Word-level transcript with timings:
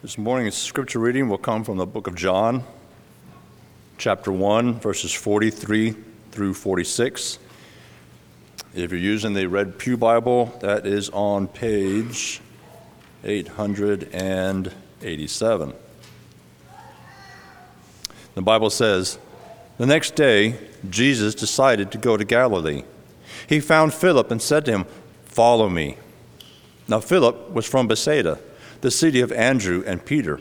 This 0.00 0.16
morning's 0.16 0.56
scripture 0.56 1.00
reading 1.00 1.28
will 1.28 1.38
come 1.38 1.64
from 1.64 1.76
the 1.76 1.84
book 1.84 2.06
of 2.06 2.14
John, 2.14 2.62
chapter 3.96 4.30
1, 4.30 4.78
verses 4.78 5.12
43 5.12 5.96
through 6.30 6.54
46. 6.54 7.40
If 8.76 8.92
you're 8.92 9.00
using 9.00 9.34
the 9.34 9.48
Red 9.48 9.76
Pew 9.76 9.96
Bible, 9.96 10.56
that 10.60 10.86
is 10.86 11.10
on 11.10 11.48
page 11.48 12.40
887. 13.24 15.74
The 18.34 18.42
Bible 18.42 18.70
says, 18.70 19.18
The 19.78 19.86
next 19.86 20.14
day, 20.14 20.54
Jesus 20.88 21.34
decided 21.34 21.90
to 21.90 21.98
go 21.98 22.16
to 22.16 22.24
Galilee. 22.24 22.84
He 23.48 23.58
found 23.58 23.92
Philip 23.92 24.30
and 24.30 24.40
said 24.40 24.64
to 24.66 24.70
him, 24.70 24.84
Follow 25.24 25.68
me. 25.68 25.96
Now, 26.86 27.00
Philip 27.00 27.50
was 27.50 27.66
from 27.66 27.88
Bethsaida 27.88 28.38
the 28.80 28.90
city 28.90 29.20
of 29.20 29.32
Andrew 29.32 29.82
and 29.86 30.04
Peter. 30.04 30.40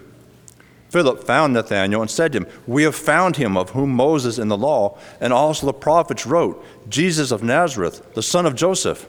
Philip 0.90 1.23
found 1.26 1.54
Nathanael 1.54 2.02
and 2.02 2.09
said 2.09 2.32
to 2.32 2.40
him, 2.40 2.48
We 2.66 2.84
have 2.84 2.95
found 2.95 3.36
him 3.36 3.58
of 3.58 3.72
whom 3.72 3.91
Moses 3.91 4.40
in 4.40 4.48
the 4.48 4.58
law 4.58 4.98
and 5.20 5.34
also 5.34 5.66
the 5.66 5.73
prophets 5.73 6.26
wrote, 6.26 6.64
Jesus 6.90 7.31
of 7.31 7.44
Nazareth, 7.44 8.14
the 8.14 8.23
son 8.23 8.45
of 8.45 8.55
Joseph. 8.55 9.08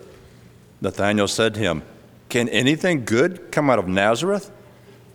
Nathanael 0.80 1.28
said 1.28 1.54
to 1.54 1.60
him, 1.60 1.82
Can 2.28 2.48
anything 2.48 3.04
good 3.04 3.52
come 3.52 3.70
out 3.70 3.78
of 3.78 3.86
Nazareth? 3.86 4.50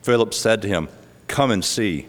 Philip 0.04 0.34
said 0.34 0.62
to 0.62 0.68
him, 0.68 0.90
Come 1.28 1.52
and 1.52 1.64
see. 1.64 2.08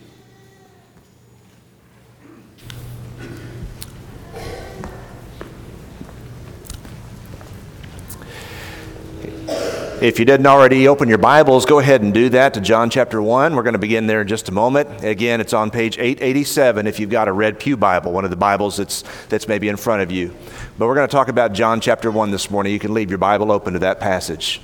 If 10.05 10.19
you 10.19 10.27
didn't 10.27 10.45
already 10.45 10.87
open 10.87 11.09
your 11.09 11.17
Bibles, 11.17 11.65
go 11.65 11.79
ahead 11.79 12.03
and 12.03 12.13
do 12.13 12.29
that 12.29 12.53
to 12.53 12.61
John 12.61 12.91
chapter 12.91 13.23
1. 13.23 13.57
We're 13.57 13.63
going 13.63 13.73
to 13.73 13.79
begin 13.79 14.07
there 14.07 14.21
in 14.21 14.29
just 14.29 14.51
a 14.51 14.53
moment. 14.53 15.03
Again, 15.03 15.41
it's 15.41 15.55
on 15.55 15.71
page 15.71 15.97
887 15.97 16.87
if 16.87 17.01
you've 17.01 17.09
got 17.09 17.27
a 17.27 17.33
Red 17.33 17.59
Pew 17.59 17.75
Bible, 17.75 18.13
one 18.13 18.23
of 18.23 18.29
the 18.29 18.37
Bibles 18.37 18.77
that's, 18.77 19.03
that's 19.31 19.49
maybe 19.49 19.71
in 19.71 19.79
front 19.79 20.03
of 20.03 20.13
you. 20.13 20.37
But 20.77 20.89
we're 20.89 20.95
going 20.95 21.09
to 21.09 21.11
talk 21.11 21.29
about 21.29 21.55
John 21.55 21.81
chapter 21.81 22.11
1 22.11 22.31
this 22.33 22.51
morning. 22.51 22.75
You 22.75 22.79
can 22.79 22.93
leave 22.93 23.09
your 23.09 23.17
Bible 23.17 23.51
open 23.51 23.73
to 23.73 23.79
that 23.79 23.99
passage. 23.99 24.61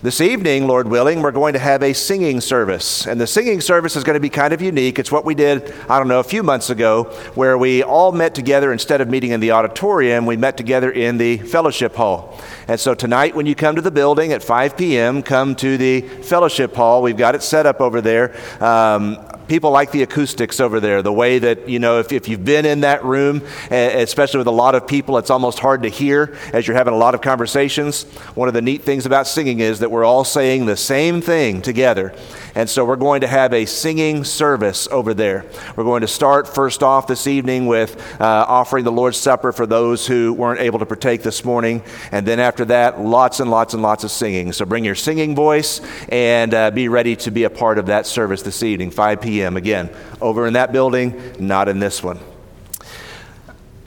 This 0.00 0.20
evening, 0.20 0.68
Lord 0.68 0.86
willing, 0.86 1.22
we're 1.22 1.32
going 1.32 1.54
to 1.54 1.58
have 1.58 1.82
a 1.82 1.92
singing 1.92 2.40
service. 2.40 3.04
And 3.04 3.20
the 3.20 3.26
singing 3.26 3.60
service 3.60 3.96
is 3.96 4.04
going 4.04 4.14
to 4.14 4.20
be 4.20 4.28
kind 4.28 4.52
of 4.52 4.62
unique. 4.62 5.00
It's 5.00 5.10
what 5.10 5.24
we 5.24 5.34
did, 5.34 5.74
I 5.88 5.98
don't 5.98 6.06
know, 6.06 6.20
a 6.20 6.24
few 6.24 6.44
months 6.44 6.70
ago, 6.70 7.04
where 7.34 7.58
we 7.58 7.82
all 7.82 8.12
met 8.12 8.32
together 8.32 8.70
instead 8.70 9.00
of 9.00 9.08
meeting 9.08 9.32
in 9.32 9.40
the 9.40 9.50
auditorium, 9.50 10.24
we 10.24 10.36
met 10.36 10.56
together 10.56 10.92
in 10.92 11.18
the 11.18 11.38
fellowship 11.38 11.96
hall. 11.96 12.40
And 12.68 12.78
so 12.78 12.94
tonight, 12.94 13.34
when 13.34 13.46
you 13.46 13.56
come 13.56 13.74
to 13.74 13.82
the 13.82 13.90
building 13.90 14.32
at 14.32 14.40
5 14.40 14.76
p.m., 14.76 15.20
come 15.20 15.56
to 15.56 15.76
the 15.76 16.02
fellowship 16.02 16.76
hall. 16.76 17.02
We've 17.02 17.16
got 17.16 17.34
it 17.34 17.42
set 17.42 17.66
up 17.66 17.80
over 17.80 18.00
there. 18.00 18.36
Um, 18.62 19.18
people 19.48 19.70
like 19.70 19.90
the 19.90 20.02
acoustics 20.02 20.60
over 20.60 20.78
there, 20.78 21.02
the 21.02 21.12
way 21.12 21.38
that, 21.38 21.68
you 21.68 21.78
know, 21.78 21.98
if, 21.98 22.12
if 22.12 22.28
you've 22.28 22.44
been 22.44 22.66
in 22.66 22.82
that 22.82 23.04
room, 23.04 23.42
especially 23.70 24.38
with 24.38 24.46
a 24.46 24.52
lot 24.52 24.74
of 24.74 24.86
people, 24.86 25.18
it's 25.18 25.30
almost 25.30 25.58
hard 25.58 25.82
to 25.82 25.88
hear 25.88 26.36
as 26.52 26.66
you're 26.66 26.76
having 26.76 26.94
a 26.94 26.98
lot 26.98 27.14
of 27.14 27.22
conversations. 27.22 28.04
One 28.34 28.48
of 28.48 28.54
the 28.54 28.62
neat 28.62 28.82
things 28.82 29.06
about 29.06 29.26
singing 29.26 29.60
is 29.60 29.80
that 29.80 29.90
we're 29.90 30.04
all 30.04 30.24
saying 30.24 30.66
the 30.66 30.76
same 30.76 31.20
thing 31.20 31.62
together. 31.62 32.14
And 32.58 32.68
so 32.68 32.84
we're 32.84 32.96
going 32.96 33.20
to 33.20 33.28
have 33.28 33.52
a 33.52 33.66
singing 33.66 34.24
service 34.24 34.88
over 34.90 35.14
there. 35.14 35.44
We're 35.76 35.84
going 35.84 36.00
to 36.00 36.08
start 36.08 36.52
first 36.52 36.82
off 36.82 37.06
this 37.06 37.28
evening 37.28 37.68
with 37.68 37.96
uh, 38.20 38.46
offering 38.48 38.82
the 38.82 38.90
Lord's 38.90 39.16
Supper 39.16 39.52
for 39.52 39.64
those 39.64 40.08
who 40.08 40.32
weren't 40.32 40.58
able 40.58 40.80
to 40.80 40.84
partake 40.84 41.22
this 41.22 41.44
morning. 41.44 41.84
And 42.10 42.26
then 42.26 42.40
after 42.40 42.64
that, 42.64 43.00
lots 43.00 43.38
and 43.38 43.48
lots 43.48 43.74
and 43.74 43.82
lots 43.84 44.02
of 44.02 44.10
singing. 44.10 44.52
So 44.52 44.64
bring 44.64 44.84
your 44.84 44.96
singing 44.96 45.36
voice 45.36 45.80
and 46.08 46.52
uh, 46.52 46.72
be 46.72 46.88
ready 46.88 47.14
to 47.14 47.30
be 47.30 47.44
a 47.44 47.50
part 47.50 47.78
of 47.78 47.86
that 47.86 48.08
service 48.08 48.42
this 48.42 48.64
evening, 48.64 48.90
5 48.90 49.20
p.m. 49.20 49.56
Again, 49.56 49.88
over 50.20 50.44
in 50.48 50.54
that 50.54 50.72
building, 50.72 51.36
not 51.38 51.68
in 51.68 51.78
this 51.78 52.02
one. 52.02 52.18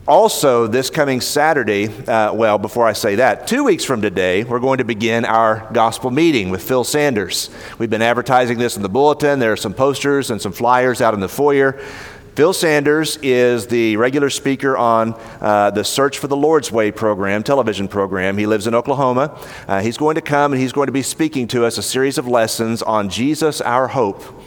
Also, 0.07 0.65
this 0.65 0.89
coming 0.89 1.21
Saturday, 1.21 1.87
uh, 2.07 2.33
well, 2.33 2.57
before 2.57 2.87
I 2.87 2.93
say 2.93 3.15
that, 3.17 3.45
two 3.45 3.63
weeks 3.63 3.83
from 3.83 4.01
today, 4.01 4.43
we're 4.43 4.59
going 4.59 4.79
to 4.79 4.83
begin 4.83 5.25
our 5.25 5.69
gospel 5.73 6.09
meeting 6.09 6.49
with 6.49 6.63
Phil 6.63 6.83
Sanders. 6.83 7.51
We've 7.77 7.89
been 7.89 8.01
advertising 8.01 8.57
this 8.57 8.75
in 8.75 8.81
the 8.81 8.89
bulletin. 8.89 9.37
There 9.37 9.51
are 9.51 9.57
some 9.57 9.75
posters 9.75 10.31
and 10.31 10.41
some 10.41 10.53
flyers 10.53 11.01
out 11.01 11.13
in 11.13 11.19
the 11.19 11.29
foyer. 11.29 11.73
Phil 12.33 12.51
Sanders 12.51 13.17
is 13.21 13.67
the 13.67 13.95
regular 13.97 14.31
speaker 14.31 14.75
on 14.75 15.13
uh, 15.39 15.69
the 15.69 15.83
Search 15.83 16.17
for 16.17 16.27
the 16.27 16.35
Lord's 16.35 16.71
Way 16.71 16.91
program, 16.91 17.43
television 17.43 17.87
program. 17.87 18.39
He 18.39 18.47
lives 18.47 18.65
in 18.65 18.73
Oklahoma. 18.73 19.37
Uh, 19.67 19.81
he's 19.81 19.97
going 19.97 20.15
to 20.15 20.21
come 20.21 20.51
and 20.51 20.59
he's 20.59 20.73
going 20.73 20.87
to 20.87 20.91
be 20.91 21.03
speaking 21.03 21.47
to 21.49 21.63
us 21.63 21.77
a 21.77 21.83
series 21.83 22.17
of 22.17 22.27
lessons 22.27 22.81
on 22.81 23.09
Jesus, 23.09 23.61
our 23.61 23.89
hope. 23.89 24.40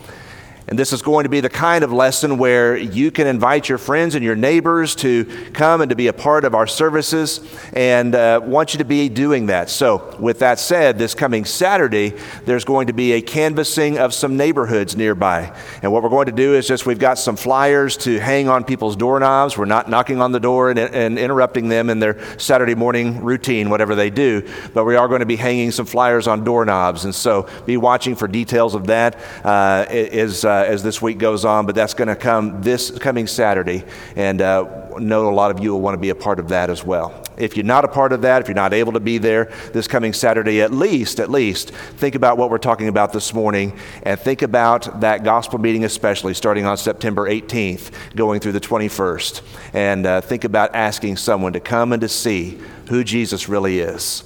And 0.66 0.78
this 0.78 0.94
is 0.94 1.02
going 1.02 1.24
to 1.24 1.28
be 1.28 1.40
the 1.40 1.50
kind 1.50 1.84
of 1.84 1.92
lesson 1.92 2.38
where 2.38 2.74
you 2.74 3.10
can 3.10 3.26
invite 3.26 3.68
your 3.68 3.76
friends 3.76 4.14
and 4.14 4.24
your 4.24 4.34
neighbors 4.34 4.94
to 4.96 5.26
come 5.52 5.82
and 5.82 5.90
to 5.90 5.96
be 5.96 6.06
a 6.06 6.12
part 6.12 6.46
of 6.46 6.54
our 6.54 6.66
services, 6.66 7.40
and 7.74 8.14
uh, 8.14 8.40
want 8.42 8.72
you 8.72 8.78
to 8.78 8.84
be 8.84 9.10
doing 9.10 9.46
that. 9.46 9.68
So, 9.68 10.16
with 10.18 10.38
that 10.38 10.58
said, 10.58 10.98
this 10.98 11.14
coming 11.14 11.44
Saturday, 11.44 12.14
there's 12.46 12.64
going 12.64 12.86
to 12.86 12.94
be 12.94 13.12
a 13.12 13.20
canvassing 13.20 13.98
of 13.98 14.14
some 14.14 14.38
neighborhoods 14.38 14.96
nearby. 14.96 15.54
And 15.82 15.92
what 15.92 16.02
we're 16.02 16.08
going 16.08 16.26
to 16.26 16.32
do 16.32 16.54
is 16.54 16.66
just 16.66 16.86
we've 16.86 16.98
got 16.98 17.18
some 17.18 17.36
flyers 17.36 17.98
to 17.98 18.18
hang 18.18 18.48
on 18.48 18.64
people's 18.64 18.96
doorknobs. 18.96 19.58
We're 19.58 19.66
not 19.66 19.90
knocking 19.90 20.22
on 20.22 20.32
the 20.32 20.40
door 20.40 20.70
and, 20.70 20.78
and 20.78 21.18
interrupting 21.18 21.68
them 21.68 21.90
in 21.90 21.98
their 21.98 22.38
Saturday 22.38 22.74
morning 22.74 23.22
routine, 23.22 23.68
whatever 23.68 23.94
they 23.94 24.08
do, 24.08 24.48
but 24.72 24.84
we 24.84 24.96
are 24.96 25.08
going 25.08 25.20
to 25.20 25.26
be 25.26 25.36
hanging 25.36 25.72
some 25.72 25.84
flyers 25.84 26.26
on 26.26 26.42
doorknobs. 26.42 27.04
And 27.04 27.14
so, 27.14 27.48
be 27.66 27.76
watching 27.76 28.16
for 28.16 28.26
details 28.26 28.74
of 28.74 28.86
that. 28.86 29.18
Uh, 29.44 29.84
is, 29.90 30.44
uh, 30.44 30.53
uh, 30.54 30.64
as 30.66 30.82
this 30.82 31.02
week 31.02 31.18
goes 31.18 31.44
on, 31.44 31.66
but 31.66 31.74
that's 31.74 31.94
going 31.94 32.08
to 32.08 32.16
come 32.16 32.62
this 32.62 32.90
coming 32.98 33.26
Saturday. 33.26 33.84
And 34.14 34.40
uh, 34.40 34.98
know 34.98 35.28
a 35.28 35.34
lot 35.34 35.50
of 35.50 35.60
you 35.60 35.72
will 35.72 35.80
want 35.80 35.94
to 35.94 36.00
be 36.00 36.10
a 36.10 36.14
part 36.14 36.38
of 36.38 36.48
that 36.48 36.70
as 36.70 36.84
well. 36.84 37.22
If 37.36 37.56
you're 37.56 37.66
not 37.66 37.84
a 37.84 37.88
part 37.88 38.12
of 38.12 38.22
that, 38.22 38.42
if 38.42 38.48
you're 38.48 38.54
not 38.54 38.72
able 38.72 38.92
to 38.92 39.00
be 39.00 39.18
there 39.18 39.52
this 39.72 39.88
coming 39.88 40.12
Saturday, 40.12 40.62
at 40.62 40.72
least, 40.72 41.18
at 41.18 41.28
least, 41.28 41.70
think 41.70 42.14
about 42.14 42.38
what 42.38 42.50
we're 42.50 42.58
talking 42.58 42.86
about 42.86 43.12
this 43.12 43.34
morning 43.34 43.76
and 44.04 44.20
think 44.20 44.42
about 44.42 45.00
that 45.00 45.24
gospel 45.24 45.58
meeting, 45.58 45.84
especially 45.84 46.34
starting 46.34 46.64
on 46.64 46.76
September 46.76 47.28
18th, 47.28 47.90
going 48.14 48.38
through 48.38 48.52
the 48.52 48.60
21st. 48.60 49.42
And 49.72 50.06
uh, 50.06 50.20
think 50.20 50.44
about 50.44 50.76
asking 50.76 51.16
someone 51.16 51.52
to 51.54 51.60
come 51.60 51.92
and 51.92 52.00
to 52.02 52.08
see 52.08 52.60
who 52.88 53.02
Jesus 53.02 53.48
really 53.48 53.80
is. 53.80 54.22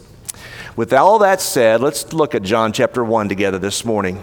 With 0.76 0.92
all 0.92 1.18
that 1.20 1.40
said, 1.40 1.80
let's 1.80 2.12
look 2.12 2.34
at 2.34 2.42
John 2.42 2.72
chapter 2.72 3.02
1 3.02 3.30
together 3.30 3.58
this 3.58 3.86
morning. 3.86 4.22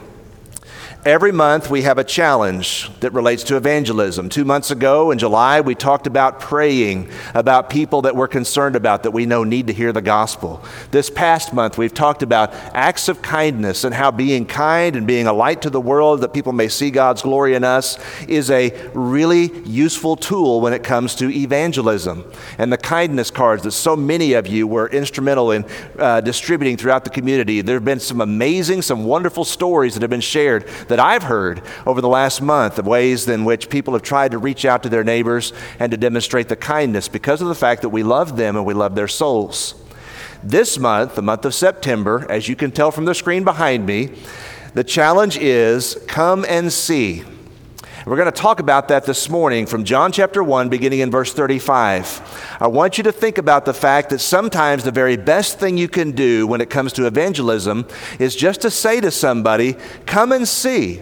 Every 1.06 1.32
month 1.32 1.70
we 1.70 1.84
have 1.84 2.00
a 2.00 2.04
challenge 2.04 2.90
that 3.02 3.14
relates 3.14 3.44
to 3.44 3.58
evangelism. 3.58 4.28
Two 4.28 4.44
months 4.44 4.72
ago 4.72 5.12
in 5.12 5.20
July, 5.20 5.62
we 5.62 5.76
talked 5.76 6.08
about 6.08 6.40
praying 6.40 7.12
about 7.36 7.70
people 7.70 8.02
that 8.02 8.16
we're 8.16 8.28
concerned 8.28 8.76
about 8.76 9.04
that 9.04 9.12
we 9.12 9.28
know 9.28 9.44
need 9.44 9.68
to 9.68 9.74
hear 9.74 9.94
the 9.94 10.02
gospel. 10.02 10.66
This 10.90 11.12
past 11.12 11.54
month, 11.54 11.78
we've 11.78 11.94
talked 11.94 12.24
about 12.24 12.56
acts 12.74 13.08
of 13.08 13.22
kindness 13.22 13.84
and 13.84 13.94
how 13.94 14.10
being 14.10 14.48
kind 14.48 14.96
and 14.96 15.06
being 15.06 15.28
a 15.28 15.34
light 15.34 15.62
to 15.62 15.70
the 15.70 15.80
world 15.80 16.22
that 16.22 16.34
people 16.34 16.54
may 16.54 16.68
see 16.68 16.90
God's 16.90 17.22
glory 17.22 17.54
in 17.54 17.64
us 17.64 18.00
is 18.28 18.50
a 18.50 18.72
really 18.96 19.52
useful 19.64 20.16
tool 20.16 20.60
when 20.60 20.74
it 20.74 20.82
comes 20.82 21.14
to 21.18 21.30
evangelism. 21.30 22.26
And 22.58 22.74
the 22.74 22.80
kindness 22.80 23.30
cards 23.30 23.62
that 23.62 23.74
so 23.74 23.96
many 23.96 24.34
of 24.34 24.48
you 24.48 24.66
were 24.66 24.90
instrumental 24.90 25.52
in 25.52 25.66
uh, 26.00 26.22
distributing 26.22 26.78
throughout 26.78 27.04
the 27.04 27.12
community, 27.12 27.62
there 27.62 27.76
have 27.76 27.86
been 27.86 28.00
some 28.00 28.22
amazing, 28.22 28.82
some 28.82 29.06
wonderful 29.06 29.46
stories 29.46 29.94
that 29.94 30.02
have 30.02 30.10
been 30.10 30.20
shared 30.20 30.68
that 30.96 31.04
I've 31.04 31.24
heard 31.24 31.62
over 31.86 32.00
the 32.00 32.08
last 32.08 32.42
month 32.42 32.80
of 32.80 32.88
ways 32.88 33.28
in 33.28 33.44
which 33.44 33.70
people 33.70 33.92
have 33.96 34.02
tried 34.02 34.32
to 34.32 34.38
reach 34.38 34.64
out 34.64 34.82
to 34.84 34.88
their 34.88 35.04
neighbors 35.04 35.52
and 35.78 35.92
to 35.92 35.98
demonstrate 35.98 36.48
the 36.48 36.56
kindness 36.56 37.10
because 37.10 37.42
of 37.42 37.50
the 37.50 37.56
fact 37.56 37.82
that 37.82 37.90
we 37.90 38.02
love 38.02 38.38
them 38.38 38.56
and 38.56 38.66
we 38.66 38.74
love 38.74 38.96
their 38.96 39.10
souls. 39.10 39.76
This 40.42 40.80
month, 40.80 41.16
the 41.16 41.22
month 41.22 41.44
of 41.44 41.54
September, 41.54 42.26
as 42.30 42.48
you 42.48 42.56
can 42.56 42.72
tell 42.72 42.92
from 42.92 43.04
the 43.04 43.14
screen 43.14 43.44
behind 43.44 43.86
me, 43.86 44.12
the 44.74 44.86
challenge 44.86 45.36
is 45.36 45.96
come 46.08 46.46
and 46.48 46.72
see. 46.72 47.26
We're 48.06 48.18
going 48.18 48.32
to 48.32 48.32
talk 48.32 48.60
about 48.60 48.90
that 48.90 49.08
this 49.08 49.32
morning 49.32 49.66
from 49.66 49.84
John 49.84 50.12
chapter 50.12 50.44
1, 50.44 50.70
beginning 50.70 51.00
in 51.00 51.10
verse 51.10 51.34
35. 51.34 52.58
I 52.60 52.68
want 52.68 53.00
you 53.00 53.04
to 53.06 53.12
think 53.12 53.40
about 53.40 53.66
the 53.66 53.74
fact 53.74 54.12
that 54.12 54.20
sometimes 54.20 54.84
the 54.84 54.92
very 54.92 55.18
best 55.18 55.58
thing 55.58 55.76
you 55.76 55.88
can 55.88 56.12
do 56.12 56.46
when 56.46 56.62
it 56.62 56.70
comes 56.70 56.94
to 56.94 57.08
evangelism 57.08 57.88
is 58.20 58.36
just 58.36 58.62
to 58.62 58.70
say 58.70 59.02
to 59.02 59.10
somebody, 59.10 59.76
Come 60.06 60.32
and 60.34 60.48
see. 60.48 61.02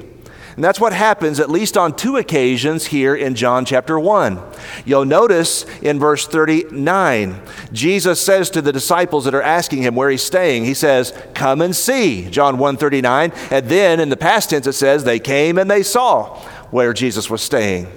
And 0.56 0.64
that's 0.64 0.80
what 0.80 0.94
happens 0.94 1.40
at 1.40 1.50
least 1.50 1.78
on 1.78 1.96
two 1.96 2.18
occasions 2.18 2.86
here 2.86 3.16
in 3.16 3.34
John 3.34 3.66
chapter 3.66 4.00
1. 4.00 4.40
You'll 4.86 5.06
notice 5.06 5.66
in 5.82 6.00
verse 6.00 6.28
39, 6.28 7.42
Jesus 7.72 8.22
says 8.22 8.52
to 8.52 8.62
the 8.62 8.72
disciples 8.72 9.26
that 9.26 9.34
are 9.34 9.42
asking 9.42 9.82
him 9.82 9.96
where 9.96 10.12
he's 10.12 10.22
staying, 10.22 10.66
he 10.66 10.76
says, 10.76 11.12
"Come 11.34 11.62
and 11.62 11.76
see." 11.76 12.30
John 12.30 12.58
1:39, 12.60 13.32
and 13.50 13.68
then 13.68 14.00
in 14.00 14.10
the 14.10 14.18
past 14.18 14.52
tense 14.52 14.68
it 14.68 14.74
says 14.74 15.04
they 15.04 15.20
came 15.20 15.58
and 15.58 15.72
they 15.72 15.82
saw 15.82 16.38
where 16.70 16.94
Jesus 16.94 17.30
was 17.30 17.42
staying. 17.42 17.88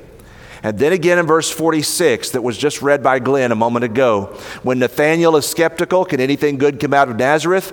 And 0.62 0.78
then 0.78 0.92
again 0.92 1.18
in 1.18 1.26
verse 1.26 1.50
46, 1.50 2.30
that 2.30 2.42
was 2.42 2.56
just 2.56 2.80
read 2.80 3.02
by 3.02 3.18
Glenn 3.18 3.52
a 3.52 3.56
moment 3.56 3.84
ago, 3.84 4.34
when 4.62 4.78
Nathanael 4.78 5.36
is 5.36 5.46
skeptical, 5.46 6.04
can 6.04 6.20
anything 6.20 6.56
good 6.56 6.80
come 6.80 6.94
out 6.94 7.08
of 7.08 7.16
Nazareth? 7.16 7.72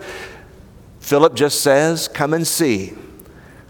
Philip 0.99 1.35
just 1.35 1.61
says, 1.61 2.07
Come 2.07 2.33
and 2.33 2.45
see. 2.45 2.93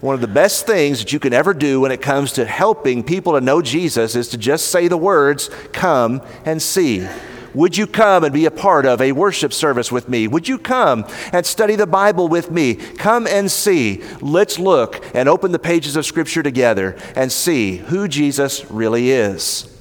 One 0.04 0.14
of 0.14 0.20
the 0.20 0.28
best 0.28 0.66
things 0.66 0.98
that 0.98 1.14
you 1.14 1.18
can 1.18 1.32
ever 1.32 1.54
do 1.54 1.80
when 1.80 1.90
it 1.90 2.02
comes 2.02 2.32
to 2.32 2.44
helping 2.44 3.02
people 3.02 3.32
to 3.32 3.40
know 3.40 3.62
Jesus 3.62 4.14
is 4.14 4.28
to 4.28 4.36
just 4.36 4.66
say 4.66 4.86
the 4.86 4.98
words, 4.98 5.48
Come 5.72 6.20
and 6.44 6.60
see. 6.60 7.08
Would 7.54 7.78
you 7.78 7.86
come 7.86 8.22
and 8.22 8.30
be 8.30 8.44
a 8.44 8.50
part 8.50 8.84
of 8.84 9.00
a 9.00 9.12
worship 9.12 9.50
service 9.54 9.90
with 9.90 10.06
me? 10.06 10.28
Would 10.28 10.46
you 10.46 10.58
come 10.58 11.06
and 11.32 11.46
study 11.46 11.74
the 11.74 11.86
Bible 11.86 12.28
with 12.28 12.50
me? 12.50 12.74
Come 12.74 13.26
and 13.26 13.50
see. 13.50 14.02
Let's 14.20 14.58
look 14.58 15.02
and 15.14 15.26
open 15.26 15.52
the 15.52 15.58
pages 15.58 15.96
of 15.96 16.04
Scripture 16.04 16.42
together 16.42 16.98
and 17.16 17.32
see 17.32 17.78
who 17.78 18.06
Jesus 18.06 18.70
really 18.70 19.10
is. 19.10 19.74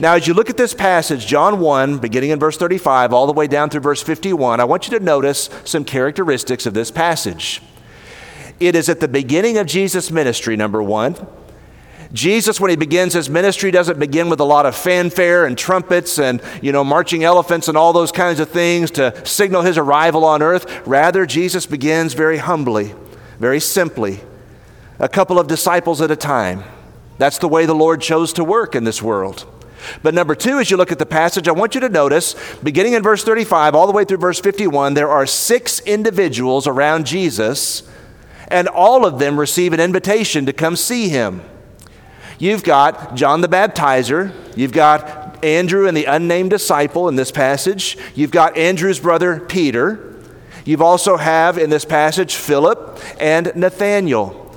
Now, 0.00 0.14
as 0.14 0.26
you 0.26 0.34
look 0.34 0.50
at 0.50 0.56
this 0.56 0.74
passage, 0.74 1.24
John 1.24 1.60
1, 1.60 1.98
beginning 1.98 2.30
in 2.30 2.40
verse 2.40 2.56
35, 2.56 3.12
all 3.12 3.28
the 3.28 3.32
way 3.32 3.46
down 3.46 3.70
through 3.70 3.82
verse 3.82 4.02
51, 4.02 4.58
I 4.58 4.64
want 4.64 4.88
you 4.88 4.98
to 4.98 5.04
notice 5.04 5.48
some 5.64 5.84
characteristics 5.84 6.66
of 6.66 6.74
this 6.74 6.90
passage. 6.90 7.62
It 8.60 8.76
is 8.76 8.90
at 8.90 9.00
the 9.00 9.08
beginning 9.08 9.56
of 9.56 9.66
Jesus' 9.66 10.10
ministry, 10.10 10.54
number 10.54 10.82
one. 10.82 11.16
Jesus, 12.12 12.60
when 12.60 12.70
he 12.70 12.76
begins 12.76 13.14
his 13.14 13.30
ministry, 13.30 13.70
doesn't 13.70 13.98
begin 13.98 14.28
with 14.28 14.40
a 14.40 14.44
lot 14.44 14.66
of 14.66 14.76
fanfare 14.76 15.46
and 15.46 15.56
trumpets 15.56 16.18
and, 16.18 16.42
you 16.60 16.72
know, 16.72 16.84
marching 16.84 17.24
elephants 17.24 17.68
and 17.68 17.78
all 17.78 17.92
those 17.92 18.12
kinds 18.12 18.40
of 18.40 18.50
things 18.50 18.90
to 18.92 19.26
signal 19.26 19.62
his 19.62 19.78
arrival 19.78 20.24
on 20.24 20.42
earth. 20.42 20.86
Rather, 20.86 21.24
Jesus 21.24 21.66
begins 21.66 22.14
very 22.14 22.38
humbly, 22.38 22.94
very 23.38 23.60
simply, 23.60 24.20
a 24.98 25.08
couple 25.08 25.38
of 25.38 25.46
disciples 25.46 26.00
at 26.00 26.10
a 26.10 26.16
time. 26.16 26.64
That's 27.16 27.38
the 27.38 27.48
way 27.48 27.64
the 27.64 27.74
Lord 27.74 28.00
chose 28.00 28.32
to 28.34 28.44
work 28.44 28.74
in 28.74 28.84
this 28.84 29.00
world. 29.00 29.46
But 30.02 30.12
number 30.12 30.34
two, 30.34 30.58
as 30.58 30.70
you 30.70 30.76
look 30.76 30.92
at 30.92 30.98
the 30.98 31.06
passage, 31.06 31.48
I 31.48 31.52
want 31.52 31.74
you 31.74 31.80
to 31.80 31.88
notice, 31.88 32.34
beginning 32.62 32.94
in 32.94 33.02
verse 33.02 33.22
35 33.24 33.74
all 33.74 33.86
the 33.86 33.92
way 33.92 34.04
through 34.04 34.18
verse 34.18 34.40
51, 34.40 34.94
there 34.94 35.08
are 35.08 35.26
six 35.26 35.80
individuals 35.80 36.66
around 36.66 37.06
Jesus, 37.06 37.88
and 38.50 38.68
all 38.68 39.06
of 39.06 39.18
them 39.18 39.38
receive 39.38 39.72
an 39.72 39.80
invitation 39.80 40.46
to 40.46 40.52
come 40.52 40.76
see 40.76 41.08
him. 41.08 41.42
You've 42.38 42.64
got 42.64 43.14
John 43.14 43.42
the 43.42 43.48
Baptizer. 43.48 44.32
You've 44.56 44.72
got 44.72 45.44
Andrew 45.44 45.86
and 45.86 45.96
the 45.96 46.06
unnamed 46.06 46.50
disciple 46.50 47.08
in 47.08 47.16
this 47.16 47.30
passage. 47.30 47.96
You've 48.14 48.30
got 48.30 48.56
Andrew's 48.56 48.98
brother 48.98 49.40
Peter. 49.40 50.14
You've 50.64 50.82
also 50.82 51.16
have 51.16 51.58
in 51.58 51.70
this 51.70 51.84
passage 51.84 52.34
Philip 52.34 53.00
and 53.18 53.52
Nathanael. 53.54 54.49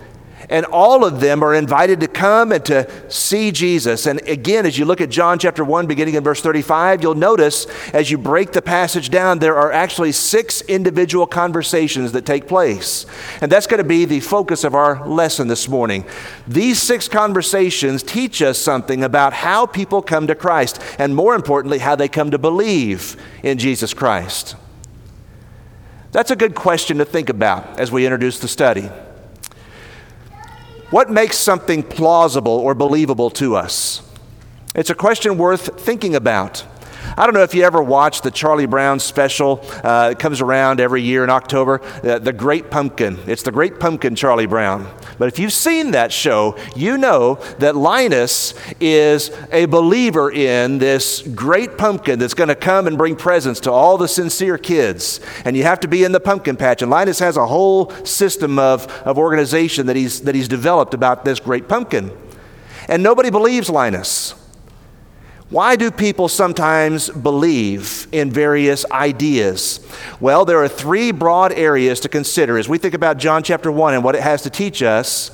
And 0.54 0.68
all 0.68 1.04
of 1.04 1.20
them 1.20 1.42
are 1.44 1.56
invited 1.56 2.00
to 2.02 2.08
come 2.08 2.52
and 2.52 2.64
to 2.66 2.88
see 3.12 3.52
Jesus. 3.52 4.06
And 4.06 4.22
again, 4.28 4.68
as 4.68 4.78
you 4.78 4.86
look 4.86 5.02
at 5.02 5.10
John 5.10 5.40
chapter 5.40 5.66
1, 5.66 5.88
beginning 5.88 6.14
in 6.14 6.24
verse 6.24 6.42
35, 6.42 7.02
you'll 7.02 7.16
notice 7.16 7.66
as 7.92 8.12
you 8.12 8.20
break 8.20 8.52
the 8.52 8.62
passage 8.62 9.10
down, 9.10 9.40
there 9.40 9.58
are 9.58 9.72
actually 9.72 10.12
six 10.12 10.62
individual 10.62 11.26
conversations 11.26 12.12
that 12.12 12.28
take 12.28 12.48
place. 12.48 13.08
And 13.42 13.52
that's 13.52 13.66
going 13.66 13.80
to 13.80 13.84
be 13.84 14.06
the 14.06 14.20
focus 14.20 14.64
of 14.64 14.76
our 14.76 15.08
lesson 15.08 15.48
this 15.48 15.68
morning. 15.68 16.06
These 16.48 16.80
six 16.80 17.10
conversations 17.10 18.04
teach 18.04 18.40
us 18.44 18.60
something 18.60 19.04
about 19.04 19.34
how 19.34 19.66
people 19.66 20.04
come 20.04 20.28
to 20.28 20.36
Christ, 20.36 20.80
and 21.00 21.16
more 21.16 21.34
importantly, 21.34 21.80
how 21.80 21.96
they 21.96 22.08
come 22.08 22.30
to 22.30 22.38
believe 22.38 23.20
in 23.42 23.58
Jesus 23.58 23.96
Christ. 23.96 24.56
That's 26.12 26.30
a 26.30 26.36
good 26.36 26.54
question 26.54 27.00
to 27.00 27.06
think 27.06 27.30
about 27.30 27.80
as 27.80 27.92
we 27.92 28.06
introduce 28.06 28.38
the 28.38 28.48
study. 28.48 28.92
What 30.94 31.10
makes 31.10 31.38
something 31.38 31.81
plausible 31.81 32.51
or 32.51 32.75
believable 32.75 33.31
to 33.31 33.56
us? 33.56 34.04
It's 34.75 34.92
a 34.92 34.94
question 34.94 35.40
worth 35.40 35.81
thinking 35.81 36.13
about. 36.13 36.63
I 37.15 37.27
don't 37.27 37.36
know 37.36 37.44
if 37.44 37.54
you 37.54 37.63
ever 37.63 37.83
watched 37.83 38.24
the 38.24 38.31
Charlie 38.31 38.65
Brown 38.65 39.00
special. 39.00 39.63
Uh, 39.83 40.10
it 40.13 40.19
comes 40.19 40.42
around 40.42 40.80
every 40.80 41.04
year 41.04 41.24
in 41.24 41.30
October, 41.30 41.80
uh, 42.04 42.18
The 42.18 42.33
Great 42.33 42.71
Pumpkin. 42.71 43.19
It's 43.27 43.44
The 43.44 43.51
Great 43.51 43.80
Pumpkin, 43.80 44.15
Charlie 44.15 44.48
Brown. 44.48 44.92
But 45.19 45.27
if 45.27 45.38
you've 45.38 45.54
seen 45.54 45.92
that 45.92 46.12
show, 46.12 46.57
you 46.75 46.98
know 46.98 47.36
that 47.60 47.75
Linus 47.75 48.56
is 48.80 49.30
a 49.51 49.65
believer 49.65 50.31
in 50.31 50.80
this 50.80 51.21
great 51.21 51.77
pumpkin 51.77 52.18
that's 52.18 52.33
going 52.33 52.48
to 52.48 52.56
come 52.56 52.88
and 52.88 52.98
bring 52.98 53.16
presents 53.16 53.59
to 53.62 53.71
all 53.71 54.00
the 54.00 54.07
sincere 54.07 54.57
kids. 54.57 55.19
And 55.45 55.56
you 55.56 55.63
have 55.63 55.81
to 55.81 55.88
be 55.88 56.04
in 56.04 56.13
the 56.13 56.19
pumpkin 56.19 56.57
patch. 56.57 56.81
And 56.81 56.89
Linus 56.89 57.19
has 57.19 57.38
a 57.38 57.45
whole 57.45 57.92
system 58.06 58.57
of, 58.57 58.88
of 59.04 59.19
organization 59.19 59.86
that 59.86 59.95
he's, 59.95 60.21
that 60.21 60.33
he's 60.33 60.48
developed 60.48 60.95
about 60.95 61.25
this 61.25 61.39
great 61.39 61.68
pumpkin. 61.69 62.12
And 62.88 63.04
nobody 63.04 63.30
believes 63.30 63.69
Linus. 63.69 64.33
Why 65.54 65.76
do 65.76 65.92
people 65.92 66.30
sometimes 66.30 67.12
believe 67.12 68.08
in 68.12 68.32
various 68.32 68.88
ideas? 68.90 69.86
Well, 70.20 70.46
there 70.46 70.58
are 70.64 70.68
three 70.68 71.12
broad 71.12 71.52
areas 71.52 72.00
to 72.00 72.10
consider 72.10 72.58
as 72.58 72.68
we 72.68 72.80
think 72.80 72.96
about 72.96 73.18
John 73.18 73.44
chapter 73.44 73.72
1 73.72 73.94
and 73.94 74.04
what 74.04 74.16
it 74.16 74.24
has 74.24 74.42
to 74.42 74.50
teach 74.50 74.82
us. 74.82 75.30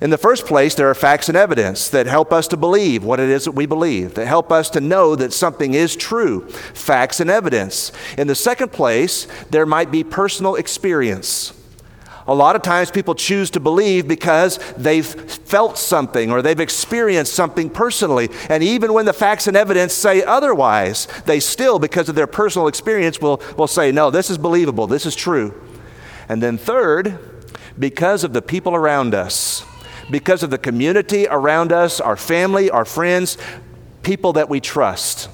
In 0.00 0.08
the 0.08 0.16
first 0.16 0.46
place, 0.46 0.74
there 0.74 0.88
are 0.88 0.94
facts 0.94 1.28
and 1.28 1.36
evidence 1.36 1.90
that 1.90 2.06
help 2.06 2.32
us 2.32 2.48
to 2.48 2.56
believe 2.56 3.04
what 3.04 3.20
it 3.20 3.28
is 3.28 3.44
that 3.44 3.52
we 3.52 3.66
believe, 3.66 4.14
that 4.14 4.26
help 4.26 4.50
us 4.50 4.70
to 4.70 4.80
know 4.80 5.14
that 5.16 5.34
something 5.34 5.74
is 5.74 5.96
true. 5.96 6.48
Facts 6.48 7.20
and 7.20 7.28
evidence. 7.28 7.92
In 8.16 8.26
the 8.26 8.34
second 8.34 8.72
place, 8.72 9.26
there 9.50 9.66
might 9.66 9.90
be 9.90 10.02
personal 10.02 10.54
experience. 10.54 11.52
A 12.30 12.34
lot 12.34 12.54
of 12.54 12.62
times 12.62 12.92
people 12.92 13.16
choose 13.16 13.50
to 13.50 13.58
believe 13.58 14.06
because 14.06 14.58
they've 14.76 15.04
felt 15.04 15.76
something 15.76 16.30
or 16.30 16.42
they've 16.42 16.60
experienced 16.60 17.34
something 17.34 17.68
personally. 17.68 18.28
And 18.48 18.62
even 18.62 18.92
when 18.92 19.04
the 19.04 19.12
facts 19.12 19.48
and 19.48 19.56
evidence 19.56 19.92
say 19.92 20.22
otherwise, 20.22 21.08
they 21.26 21.40
still, 21.40 21.80
because 21.80 22.08
of 22.08 22.14
their 22.14 22.28
personal 22.28 22.68
experience, 22.68 23.20
will, 23.20 23.42
will 23.58 23.66
say, 23.66 23.90
no, 23.90 24.12
this 24.12 24.30
is 24.30 24.38
believable, 24.38 24.86
this 24.86 25.06
is 25.06 25.16
true. 25.16 25.60
And 26.28 26.40
then, 26.40 26.56
third, 26.56 27.18
because 27.76 28.22
of 28.22 28.32
the 28.32 28.42
people 28.42 28.76
around 28.76 29.12
us, 29.12 29.64
because 30.08 30.44
of 30.44 30.50
the 30.50 30.58
community 30.58 31.26
around 31.28 31.72
us, 31.72 32.00
our 32.00 32.16
family, 32.16 32.70
our 32.70 32.84
friends, 32.84 33.38
people 34.04 34.34
that 34.34 34.48
we 34.48 34.60
trust. 34.60 35.28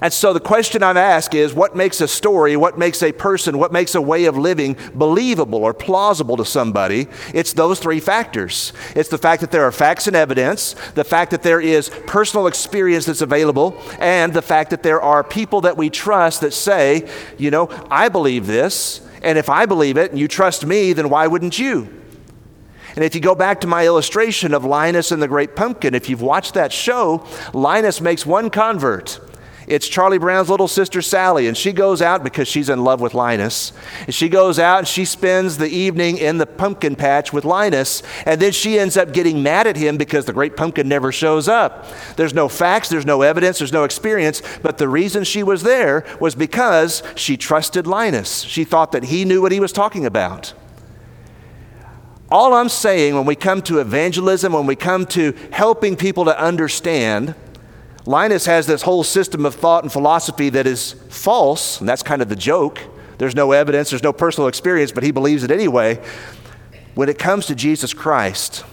And 0.00 0.12
so 0.12 0.32
the 0.32 0.40
question 0.40 0.82
I'm 0.82 0.96
asked 0.96 1.34
is 1.34 1.54
what 1.54 1.74
makes 1.74 2.00
a 2.00 2.08
story, 2.08 2.56
what 2.56 2.78
makes 2.78 3.02
a 3.02 3.12
person, 3.12 3.58
what 3.58 3.72
makes 3.72 3.94
a 3.94 4.02
way 4.02 4.26
of 4.26 4.36
living 4.36 4.76
believable 4.94 5.64
or 5.64 5.72
plausible 5.72 6.36
to 6.36 6.44
somebody? 6.44 7.08
It's 7.32 7.54
those 7.54 7.80
three 7.80 8.00
factors. 8.00 8.72
It's 8.94 9.08
the 9.08 9.18
fact 9.18 9.40
that 9.40 9.50
there 9.50 9.64
are 9.64 9.72
facts 9.72 10.06
and 10.06 10.14
evidence, 10.14 10.74
the 10.94 11.04
fact 11.04 11.30
that 11.30 11.42
there 11.42 11.60
is 11.60 11.88
personal 12.06 12.46
experience 12.46 13.06
that's 13.06 13.22
available, 13.22 13.80
and 13.98 14.34
the 14.34 14.42
fact 14.42 14.70
that 14.70 14.82
there 14.82 15.00
are 15.00 15.24
people 15.24 15.62
that 15.62 15.76
we 15.76 15.88
trust 15.88 16.42
that 16.42 16.52
say, 16.52 17.08
you 17.38 17.50
know, 17.50 17.68
I 17.90 18.08
believe 18.08 18.46
this, 18.46 19.00
and 19.22 19.38
if 19.38 19.48
I 19.48 19.66
believe 19.66 19.96
it 19.96 20.10
and 20.10 20.20
you 20.20 20.28
trust 20.28 20.66
me, 20.66 20.92
then 20.92 21.08
why 21.08 21.26
wouldn't 21.26 21.58
you? 21.58 21.88
And 22.96 23.04
if 23.04 23.14
you 23.14 23.20
go 23.20 23.34
back 23.34 23.60
to 23.60 23.66
my 23.66 23.84
illustration 23.84 24.54
of 24.54 24.64
Linus 24.64 25.12
and 25.12 25.22
the 25.22 25.28
Great 25.28 25.54
Pumpkin, 25.54 25.94
if 25.94 26.08
you've 26.08 26.22
watched 26.22 26.54
that 26.54 26.72
show, 26.72 27.26
Linus 27.52 28.00
makes 28.00 28.24
one 28.24 28.48
convert. 28.48 29.20
It's 29.66 29.88
Charlie 29.88 30.18
Brown's 30.18 30.48
little 30.48 30.68
sister 30.68 31.02
Sally, 31.02 31.48
and 31.48 31.56
she 31.56 31.72
goes 31.72 32.00
out 32.00 32.22
because 32.22 32.46
she's 32.46 32.68
in 32.68 32.84
love 32.84 33.00
with 33.00 33.14
Linus. 33.14 33.72
And 34.06 34.14
she 34.14 34.28
goes 34.28 34.60
out 34.60 34.78
and 34.80 34.88
she 34.88 35.04
spends 35.04 35.58
the 35.58 35.68
evening 35.68 36.18
in 36.18 36.38
the 36.38 36.46
pumpkin 36.46 36.94
patch 36.94 37.32
with 37.32 37.44
Linus, 37.44 38.02
and 38.24 38.40
then 38.40 38.52
she 38.52 38.78
ends 38.78 38.96
up 38.96 39.12
getting 39.12 39.42
mad 39.42 39.66
at 39.66 39.76
him 39.76 39.96
because 39.96 40.24
the 40.24 40.32
great 40.32 40.56
pumpkin 40.56 40.88
never 40.88 41.10
shows 41.10 41.48
up. 41.48 41.86
There's 42.16 42.34
no 42.34 42.48
facts, 42.48 42.88
there's 42.88 43.06
no 43.06 43.22
evidence, 43.22 43.58
there's 43.58 43.72
no 43.72 43.82
experience, 43.84 44.40
but 44.62 44.78
the 44.78 44.88
reason 44.88 45.24
she 45.24 45.42
was 45.42 45.64
there 45.64 46.04
was 46.20 46.36
because 46.36 47.02
she 47.16 47.36
trusted 47.36 47.88
Linus. 47.88 48.42
She 48.42 48.62
thought 48.62 48.92
that 48.92 49.04
he 49.04 49.24
knew 49.24 49.42
what 49.42 49.52
he 49.52 49.58
was 49.58 49.72
talking 49.72 50.06
about. 50.06 50.54
All 52.30 52.54
I'm 52.54 52.68
saying 52.68 53.14
when 53.14 53.24
we 53.24 53.36
come 53.36 53.62
to 53.62 53.78
evangelism, 53.78 54.52
when 54.52 54.66
we 54.66 54.76
come 54.76 55.06
to 55.06 55.32
helping 55.52 55.96
people 55.96 56.24
to 56.24 56.40
understand, 56.40 57.34
Linus 58.06 58.46
has 58.46 58.66
this 58.66 58.82
whole 58.82 59.02
system 59.02 59.44
of 59.44 59.56
thought 59.56 59.82
and 59.82 59.92
philosophy 59.92 60.48
that 60.50 60.66
is 60.66 60.92
false, 61.10 61.80
and 61.80 61.88
that's 61.88 62.02
kind 62.02 62.22
of 62.22 62.28
the 62.28 62.36
joke. 62.36 62.80
There's 63.18 63.34
no 63.34 63.52
evidence, 63.52 63.90
there's 63.90 64.02
no 64.02 64.12
personal 64.12 64.48
experience, 64.48 64.92
but 64.92 65.02
he 65.02 65.10
believes 65.10 65.42
it 65.42 65.50
anyway. 65.50 66.00
When 66.94 67.08
it 67.08 67.18
comes 67.18 67.46
to 67.46 67.54
Jesus 67.54 67.92
Christ, 67.92 68.64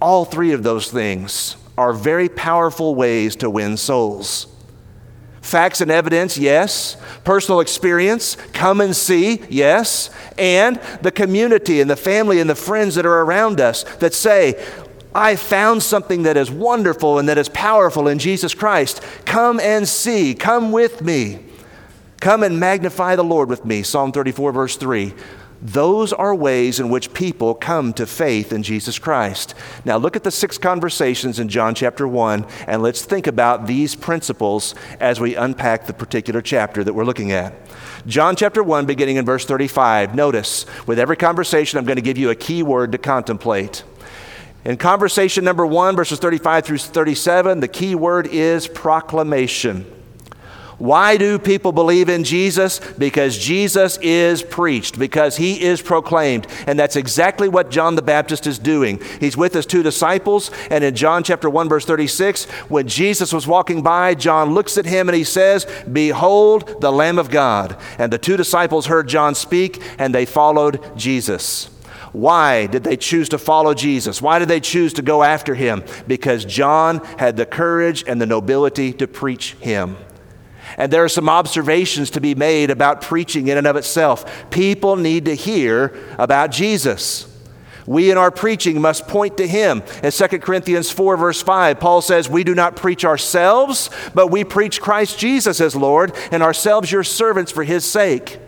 all 0.00 0.24
three 0.24 0.52
of 0.52 0.62
those 0.62 0.90
things 0.90 1.56
are 1.76 1.92
very 1.92 2.28
powerful 2.28 2.94
ways 2.94 3.36
to 3.36 3.50
win 3.50 3.76
souls. 3.76 4.46
Facts 5.42 5.80
and 5.80 5.90
evidence, 5.90 6.36
yes. 6.36 6.96
Personal 7.22 7.60
experience, 7.60 8.36
come 8.52 8.80
and 8.80 8.96
see, 8.96 9.42
yes. 9.48 10.10
And 10.36 10.80
the 11.02 11.12
community 11.12 11.80
and 11.80 11.88
the 11.88 11.96
family 11.96 12.40
and 12.40 12.50
the 12.50 12.56
friends 12.56 12.96
that 12.96 13.06
are 13.06 13.20
around 13.22 13.60
us 13.60 13.84
that 13.98 14.12
say, 14.12 14.54
I 15.16 15.34
found 15.36 15.82
something 15.82 16.24
that 16.24 16.36
is 16.36 16.50
wonderful 16.50 17.18
and 17.18 17.26
that 17.30 17.38
is 17.38 17.48
powerful 17.48 18.06
in 18.06 18.18
Jesus 18.18 18.52
Christ. 18.52 19.02
Come 19.24 19.58
and 19.60 19.88
see. 19.88 20.34
Come 20.34 20.72
with 20.72 21.00
me. 21.00 21.38
Come 22.20 22.42
and 22.42 22.60
magnify 22.60 23.16
the 23.16 23.24
Lord 23.24 23.48
with 23.48 23.64
me. 23.64 23.82
Psalm 23.82 24.12
34, 24.12 24.52
verse 24.52 24.76
3. 24.76 25.14
Those 25.62 26.12
are 26.12 26.34
ways 26.34 26.78
in 26.78 26.90
which 26.90 27.14
people 27.14 27.54
come 27.54 27.94
to 27.94 28.04
faith 28.04 28.52
in 28.52 28.62
Jesus 28.62 28.98
Christ. 28.98 29.54
Now, 29.86 29.96
look 29.96 30.16
at 30.16 30.22
the 30.22 30.30
six 30.30 30.58
conversations 30.58 31.38
in 31.38 31.48
John 31.48 31.74
chapter 31.74 32.06
1, 32.06 32.46
and 32.66 32.82
let's 32.82 33.02
think 33.02 33.26
about 33.26 33.66
these 33.66 33.94
principles 33.94 34.74
as 35.00 35.18
we 35.18 35.34
unpack 35.34 35.86
the 35.86 35.94
particular 35.94 36.42
chapter 36.42 36.84
that 36.84 36.92
we're 36.92 37.04
looking 37.06 37.32
at. 37.32 37.54
John 38.06 38.36
chapter 38.36 38.62
1, 38.62 38.84
beginning 38.84 39.16
in 39.16 39.24
verse 39.24 39.46
35. 39.46 40.14
Notice, 40.14 40.66
with 40.86 40.98
every 40.98 41.16
conversation, 41.16 41.78
I'm 41.78 41.86
going 41.86 41.96
to 41.96 42.02
give 42.02 42.18
you 42.18 42.28
a 42.28 42.34
key 42.34 42.62
word 42.62 42.92
to 42.92 42.98
contemplate. 42.98 43.82
In 44.66 44.76
conversation 44.76 45.44
number 45.44 45.64
1, 45.64 45.94
verses 45.94 46.18
35 46.18 46.64
through 46.64 46.78
37, 46.78 47.60
the 47.60 47.68
key 47.68 47.94
word 47.94 48.26
is 48.26 48.66
proclamation. 48.66 49.86
Why 50.78 51.16
do 51.16 51.38
people 51.38 51.70
believe 51.70 52.08
in 52.08 52.24
Jesus? 52.24 52.80
Because 52.98 53.38
Jesus 53.38 53.96
is 54.02 54.42
preached, 54.42 54.98
because 54.98 55.36
he 55.36 55.62
is 55.62 55.80
proclaimed. 55.80 56.48
And 56.66 56.76
that's 56.76 56.96
exactly 56.96 57.48
what 57.48 57.70
John 57.70 57.94
the 57.94 58.02
Baptist 58.02 58.44
is 58.44 58.58
doing. 58.58 59.00
He's 59.20 59.36
with 59.36 59.54
his 59.54 59.66
two 59.66 59.84
disciples, 59.84 60.50
and 60.68 60.82
in 60.82 60.96
John 60.96 61.22
chapter 61.22 61.48
1 61.48 61.68
verse 61.68 61.84
36, 61.84 62.46
when 62.68 62.88
Jesus 62.88 63.32
was 63.32 63.46
walking 63.46 63.82
by, 63.82 64.16
John 64.16 64.52
looks 64.52 64.76
at 64.76 64.84
him 64.84 65.08
and 65.08 65.16
he 65.16 65.22
says, 65.22 65.64
"Behold 65.90 66.80
the 66.80 66.90
Lamb 66.90 67.20
of 67.20 67.30
God." 67.30 67.76
And 67.98 68.12
the 68.12 68.18
two 68.18 68.36
disciples 68.36 68.86
heard 68.86 69.06
John 69.06 69.36
speak, 69.36 69.80
and 69.96 70.12
they 70.12 70.26
followed 70.26 70.80
Jesus. 70.96 71.68
Why 72.16 72.66
did 72.66 72.82
they 72.82 72.96
choose 72.96 73.28
to 73.28 73.38
follow 73.38 73.74
Jesus? 73.74 74.22
Why 74.22 74.38
did 74.38 74.48
they 74.48 74.58
choose 74.58 74.94
to 74.94 75.02
go 75.02 75.22
after 75.22 75.54
him? 75.54 75.84
Because 76.06 76.46
John 76.46 77.04
had 77.18 77.36
the 77.36 77.44
courage 77.44 78.04
and 78.06 78.18
the 78.18 78.24
nobility 78.24 78.94
to 78.94 79.06
preach 79.06 79.52
him. 79.60 79.98
And 80.78 80.90
there 80.90 81.04
are 81.04 81.10
some 81.10 81.28
observations 81.28 82.08
to 82.12 82.20
be 82.22 82.34
made 82.34 82.70
about 82.70 83.02
preaching 83.02 83.48
in 83.48 83.58
and 83.58 83.66
of 83.66 83.76
itself. 83.76 84.48
People 84.48 84.96
need 84.96 85.26
to 85.26 85.34
hear 85.34 85.94
about 86.18 86.52
Jesus. 86.52 87.30
We 87.84 88.10
in 88.10 88.16
our 88.16 88.30
preaching 88.30 88.80
must 88.80 89.06
point 89.06 89.36
to 89.36 89.46
him. 89.46 89.82
In 90.02 90.10
2 90.10 90.26
Corinthians 90.38 90.90
4, 90.90 91.18
verse 91.18 91.42
5, 91.42 91.78
Paul 91.78 92.00
says, 92.00 92.30
We 92.30 92.44
do 92.44 92.54
not 92.54 92.76
preach 92.76 93.04
ourselves, 93.04 93.90
but 94.14 94.28
we 94.28 94.42
preach 94.42 94.80
Christ 94.80 95.18
Jesus 95.18 95.60
as 95.60 95.76
Lord, 95.76 96.16
and 96.30 96.42
ourselves 96.42 96.90
your 96.90 97.04
servants 97.04 97.52
for 97.52 97.62
his 97.62 97.84
sake. 97.84 98.38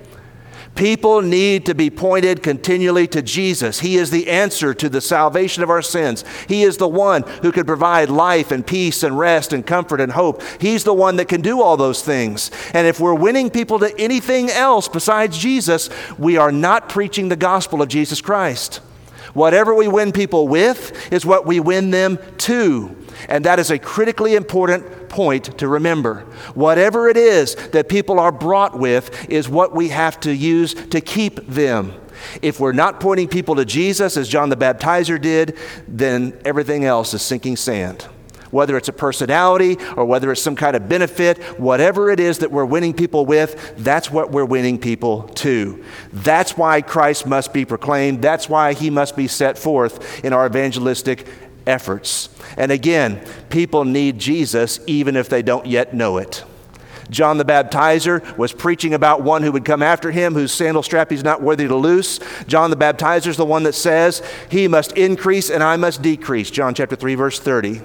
People 0.79 1.23
need 1.23 1.67
to 1.67 1.75
be 1.75 1.91
pointed 1.91 2.41
continually 2.41 3.09
to 3.09 3.21
Jesus. 3.21 3.81
He 3.81 3.97
is 3.97 4.13
the 4.13 4.29
answer 4.29 4.73
to 4.75 4.89
the 4.89 5.01
salvation 5.01 5.65
of 5.65 5.71
our 5.71 5.83
sins. 5.83 6.25
He 6.47 6.63
is 6.63 6.77
the 6.77 6.87
one 6.87 7.25
who 7.43 7.51
can 7.51 7.67
provide 7.67 8.11
life 8.11 8.53
and 8.53 8.65
peace 8.65 9.03
and 9.03 9.19
rest 9.19 9.53
and 9.53 9.67
comfort 9.67 10.01
and 10.01 10.13
hope. 10.13 10.41
He's 10.61 10.85
the 10.85 10.95
one 10.95 11.17
that 11.17 11.27
can 11.27 11.41
do 11.41 11.61
all 11.61 11.77
those 11.77 12.03
things. 12.03 12.53
And 12.75 12.87
if 12.87 13.01
we're 13.01 13.13
winning 13.13 13.51
people 13.51 13.81
to 13.81 13.93
anything 13.99 14.51
else 14.51 14.87
besides 14.87 15.37
Jesus, 15.37 15.91
we 16.17 16.37
are 16.37 16.53
not 16.53 16.89
preaching 16.89 17.29
the 17.29 17.35
gospel 17.35 17.83
of 17.83 17.89
Jesus 17.89 18.21
Christ. 18.21 18.81
Whatever 19.35 19.75
we 19.75 19.89
win 19.89 20.13
people 20.13 20.49
with 20.49 21.13
is 21.13 21.25
what 21.25 21.47
we 21.47 21.61
win 21.61 21.91
them 21.91 22.19
to. 22.39 22.97
And 23.29 23.45
that 23.45 23.59
is 23.59 23.71
a 23.71 23.79
critically 23.79 24.35
important 24.35 25.09
point 25.09 25.59
to 25.59 25.69
remember. 25.69 26.21
Whatever 26.55 27.09
it 27.09 27.17
is 27.17 27.55
that 27.71 27.89
people 27.89 28.21
are 28.21 28.33
brought 28.33 28.79
with 28.79 29.29
is 29.31 29.49
what 29.49 29.75
we 29.75 29.89
have 29.89 30.21
to 30.21 30.35
use 30.35 30.75
to 30.75 31.01
keep 31.01 31.47
them. 31.47 31.95
If 32.43 32.61
we're 32.61 32.73
not 32.73 33.01
pointing 33.01 33.29
people 33.29 33.57
to 33.57 33.65
Jesus, 33.65 34.17
as 34.17 34.29
John 34.29 34.49
the 34.49 34.57
Baptizer 34.57 35.21
did, 35.21 35.57
then 35.87 36.39
everything 36.45 36.85
else 36.85 37.15
is 37.15 37.23
sinking 37.23 37.57
sand. 37.57 38.07
Whether 38.51 38.77
it's 38.77 38.89
a 38.89 38.93
personality 38.93 39.77
or 39.97 40.05
whether 40.05 40.31
it's 40.33 40.43
some 40.43 40.57
kind 40.57 40.77
of 40.77 40.89
benefit, 40.89 41.43
whatever 41.59 42.11
it 42.11 42.21
is 42.21 42.39
that 42.39 42.51
we're 42.51 42.65
winning 42.65 42.95
people 42.95 43.27
with, 43.27 43.75
that's 43.79 44.11
what 44.11 44.31
we're 44.31 44.45
winning 44.45 44.79
people 44.79 45.25
to. 45.37 45.85
That's 46.13 46.57
why 46.57 46.83
Christ 46.83 47.27
must 47.27 47.53
be 47.53 47.65
proclaimed. 47.65 48.23
That's 48.23 48.49
why 48.49 48.73
he 48.73 48.91
must 48.91 49.17
be 49.17 49.29
set 49.29 49.59
forth 49.59 50.25
in 50.25 50.33
our 50.33 50.47
evangelistic 50.47 51.27
efforts. 51.67 52.31
And 52.57 52.73
again, 52.73 53.25
people 53.51 53.85
need 53.85 54.19
Jesus 54.19 54.81
even 54.87 55.17
if 55.17 55.29
they 55.29 55.43
don't 55.43 55.67
yet 55.67 55.95
know 55.95 56.19
it. 56.19 56.45
John 57.11 57.39
the 57.39 57.45
Baptizer 57.45 58.37
was 58.37 58.53
preaching 58.53 58.95
about 58.95 59.23
one 59.23 59.43
who 59.43 59.53
would 59.53 59.65
come 59.65 59.83
after 59.83 60.11
him, 60.11 60.35
whose 60.35 60.53
sandal 60.53 60.83
strap 60.83 61.11
he's 61.11 61.25
not 61.25 61.43
worthy 61.43 61.67
to 61.67 61.75
loose. 61.75 62.21
John 62.47 62.71
the 62.71 62.77
Baptizer 62.77 63.29
is 63.29 63.37
the 63.37 63.47
one 63.47 63.63
that 63.63 63.75
says, 63.75 64.23
He 64.51 64.69
must 64.69 64.93
increase 64.93 65.51
and 65.51 65.63
I 65.63 65.77
must 65.77 66.03
decrease. 66.03 66.51
John 66.51 66.75
chapter 66.75 66.97
3, 66.97 67.15
verse 67.15 67.39
30. 67.39 67.81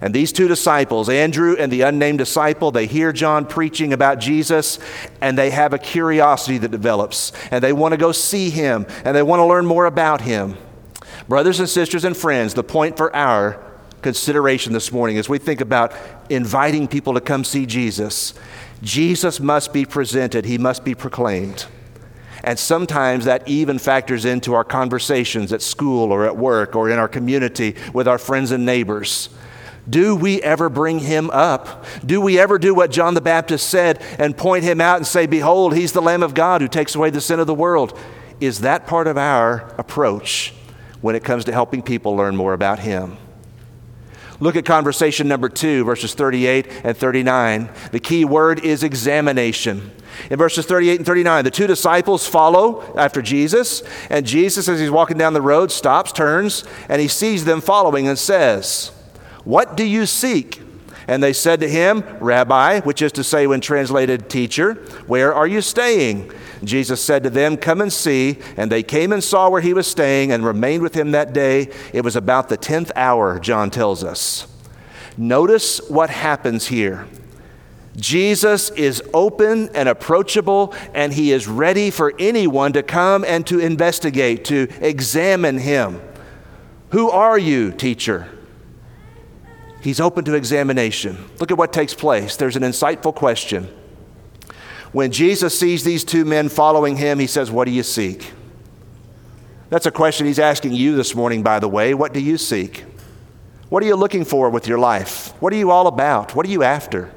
And 0.00 0.12
these 0.12 0.32
two 0.32 0.48
disciples, 0.48 1.08
Andrew 1.08 1.56
and 1.58 1.72
the 1.72 1.82
unnamed 1.82 2.18
disciple, 2.18 2.70
they 2.70 2.86
hear 2.86 3.12
John 3.12 3.46
preaching 3.46 3.92
about 3.92 4.18
Jesus 4.18 4.78
and 5.20 5.38
they 5.38 5.50
have 5.50 5.72
a 5.72 5.78
curiosity 5.78 6.58
that 6.58 6.70
develops 6.70 7.32
and 7.50 7.62
they 7.62 7.72
want 7.72 7.92
to 7.92 7.98
go 7.98 8.12
see 8.12 8.50
him 8.50 8.86
and 9.04 9.16
they 9.16 9.22
want 9.22 9.40
to 9.40 9.44
learn 9.44 9.66
more 9.66 9.86
about 9.86 10.20
him. 10.20 10.56
Brothers 11.28 11.60
and 11.60 11.68
sisters 11.68 12.04
and 12.04 12.16
friends, 12.16 12.54
the 12.54 12.64
point 12.64 12.96
for 12.96 13.14
our 13.14 13.62
consideration 14.02 14.74
this 14.74 14.92
morning 14.92 15.16
as 15.16 15.28
we 15.28 15.38
think 15.38 15.62
about 15.62 15.94
inviting 16.28 16.86
people 16.86 17.14
to 17.14 17.20
come 17.20 17.44
see 17.44 17.64
Jesus, 17.64 18.34
Jesus 18.82 19.40
must 19.40 19.72
be 19.72 19.86
presented, 19.86 20.44
he 20.44 20.58
must 20.58 20.84
be 20.84 20.94
proclaimed. 20.94 21.66
And 22.42 22.58
sometimes 22.58 23.24
that 23.24 23.48
even 23.48 23.78
factors 23.78 24.26
into 24.26 24.52
our 24.52 24.64
conversations 24.64 25.50
at 25.50 25.62
school 25.62 26.12
or 26.12 26.26
at 26.26 26.36
work 26.36 26.76
or 26.76 26.90
in 26.90 26.98
our 26.98 27.08
community 27.08 27.74
with 27.94 28.06
our 28.06 28.18
friends 28.18 28.50
and 28.50 28.66
neighbors. 28.66 29.30
Do 29.88 30.16
we 30.16 30.40
ever 30.42 30.68
bring 30.68 31.00
him 31.00 31.30
up? 31.30 31.84
Do 32.04 32.20
we 32.20 32.38
ever 32.38 32.58
do 32.58 32.74
what 32.74 32.90
John 32.90 33.14
the 33.14 33.20
Baptist 33.20 33.68
said 33.68 34.02
and 34.18 34.36
point 34.36 34.64
him 34.64 34.80
out 34.80 34.96
and 34.96 35.06
say, 35.06 35.26
Behold, 35.26 35.74
he's 35.74 35.92
the 35.92 36.02
Lamb 36.02 36.22
of 36.22 36.34
God 36.34 36.60
who 36.60 36.68
takes 36.68 36.94
away 36.94 37.10
the 37.10 37.20
sin 37.20 37.38
of 37.38 37.46
the 37.46 37.54
world? 37.54 37.98
Is 38.40 38.60
that 38.60 38.86
part 38.86 39.06
of 39.06 39.18
our 39.18 39.74
approach 39.78 40.54
when 41.00 41.14
it 41.14 41.22
comes 41.22 41.44
to 41.44 41.52
helping 41.52 41.82
people 41.82 42.16
learn 42.16 42.34
more 42.34 42.54
about 42.54 42.78
him? 42.78 43.18
Look 44.40 44.56
at 44.56 44.64
conversation 44.64 45.28
number 45.28 45.48
two, 45.48 45.84
verses 45.84 46.14
38 46.14 46.66
and 46.82 46.96
39. 46.96 47.70
The 47.92 48.00
key 48.00 48.24
word 48.24 48.64
is 48.64 48.82
examination. 48.82 49.92
In 50.30 50.38
verses 50.38 50.66
38 50.66 50.96
and 50.96 51.06
39, 51.06 51.44
the 51.44 51.50
two 51.50 51.66
disciples 51.66 52.26
follow 52.26 52.82
after 52.96 53.22
Jesus, 53.22 53.82
and 54.10 54.26
Jesus, 54.26 54.68
as 54.68 54.80
he's 54.80 54.90
walking 54.90 55.18
down 55.18 55.34
the 55.34 55.42
road, 55.42 55.70
stops, 55.70 56.10
turns, 56.10 56.64
and 56.88 57.00
he 57.00 57.08
sees 57.08 57.44
them 57.44 57.60
following 57.60 58.08
and 58.08 58.18
says, 58.18 58.90
what 59.44 59.76
do 59.76 59.84
you 59.84 60.06
seek? 60.06 60.60
And 61.06 61.22
they 61.22 61.32
said 61.32 61.60
to 61.60 61.68
him, 61.68 62.02
Rabbi, 62.20 62.80
which 62.80 63.02
is 63.02 63.12
to 63.12 63.24
say, 63.24 63.46
when 63.46 63.60
translated, 63.60 64.30
teacher, 64.30 64.74
where 65.06 65.34
are 65.34 65.46
you 65.46 65.60
staying? 65.60 66.32
Jesus 66.62 67.02
said 67.02 67.22
to 67.24 67.30
them, 67.30 67.58
Come 67.58 67.82
and 67.82 67.92
see. 67.92 68.38
And 68.56 68.72
they 68.72 68.82
came 68.82 69.12
and 69.12 69.22
saw 69.22 69.50
where 69.50 69.60
he 69.60 69.74
was 69.74 69.86
staying 69.86 70.32
and 70.32 70.44
remained 70.44 70.82
with 70.82 70.94
him 70.94 71.10
that 71.10 71.34
day. 71.34 71.70
It 71.92 72.02
was 72.02 72.16
about 72.16 72.48
the 72.48 72.56
tenth 72.56 72.90
hour, 72.96 73.38
John 73.38 73.70
tells 73.70 74.02
us. 74.02 74.46
Notice 75.16 75.80
what 75.90 76.10
happens 76.10 76.66
here. 76.66 77.06
Jesus 77.96 78.70
is 78.70 79.02
open 79.12 79.68
and 79.74 79.88
approachable, 79.88 80.74
and 80.94 81.12
he 81.12 81.30
is 81.30 81.46
ready 81.46 81.90
for 81.90 82.12
anyone 82.18 82.72
to 82.72 82.82
come 82.82 83.24
and 83.24 83.46
to 83.46 83.60
investigate, 83.60 84.44
to 84.46 84.68
examine 84.80 85.58
him. 85.58 86.00
Who 86.90 87.10
are 87.10 87.38
you, 87.38 87.70
teacher? 87.70 88.28
He's 89.84 90.00
open 90.00 90.24
to 90.24 90.34
examination. 90.34 91.22
Look 91.38 91.50
at 91.50 91.58
what 91.58 91.70
takes 91.70 91.92
place. 91.92 92.38
There's 92.38 92.56
an 92.56 92.62
insightful 92.62 93.14
question. 93.14 93.68
When 94.92 95.12
Jesus 95.12 95.60
sees 95.60 95.84
these 95.84 96.04
two 96.04 96.24
men 96.24 96.48
following 96.48 96.96
him, 96.96 97.18
he 97.18 97.26
says, 97.26 97.50
What 97.50 97.66
do 97.66 97.70
you 97.70 97.82
seek? 97.82 98.32
That's 99.68 99.84
a 99.84 99.90
question 99.90 100.26
he's 100.26 100.38
asking 100.38 100.72
you 100.72 100.96
this 100.96 101.14
morning, 101.14 101.42
by 101.42 101.58
the 101.58 101.68
way. 101.68 101.92
What 101.92 102.14
do 102.14 102.20
you 102.20 102.38
seek? 102.38 102.86
What 103.68 103.82
are 103.82 103.86
you 103.86 103.94
looking 103.94 104.24
for 104.24 104.48
with 104.48 104.66
your 104.66 104.78
life? 104.78 105.34
What 105.42 105.52
are 105.52 105.56
you 105.56 105.70
all 105.70 105.86
about? 105.86 106.34
What 106.34 106.46
are 106.46 106.50
you 106.50 106.62
after? 106.62 107.12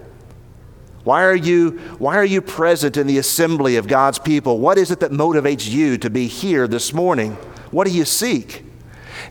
Why 1.05 1.23
are 1.23 1.35
you, 1.37 1.79
why 1.99 2.17
are 2.17 2.25
you 2.25 2.41
present 2.41 2.97
in 2.97 3.07
the 3.07 3.17
assembly 3.17 3.77
of 3.77 3.87
God's 3.87 4.19
people? 4.19 4.59
What 4.59 4.77
is 4.77 4.91
it 4.91 4.99
that 4.99 5.11
motivates 5.11 5.71
you 5.71 5.97
to 5.99 6.09
be 6.09 6.27
here 6.27 6.67
this 6.67 6.91
morning? 6.91 7.35
What 7.71 7.87
do 7.87 7.93
you 7.93 8.03
seek? 8.03 8.65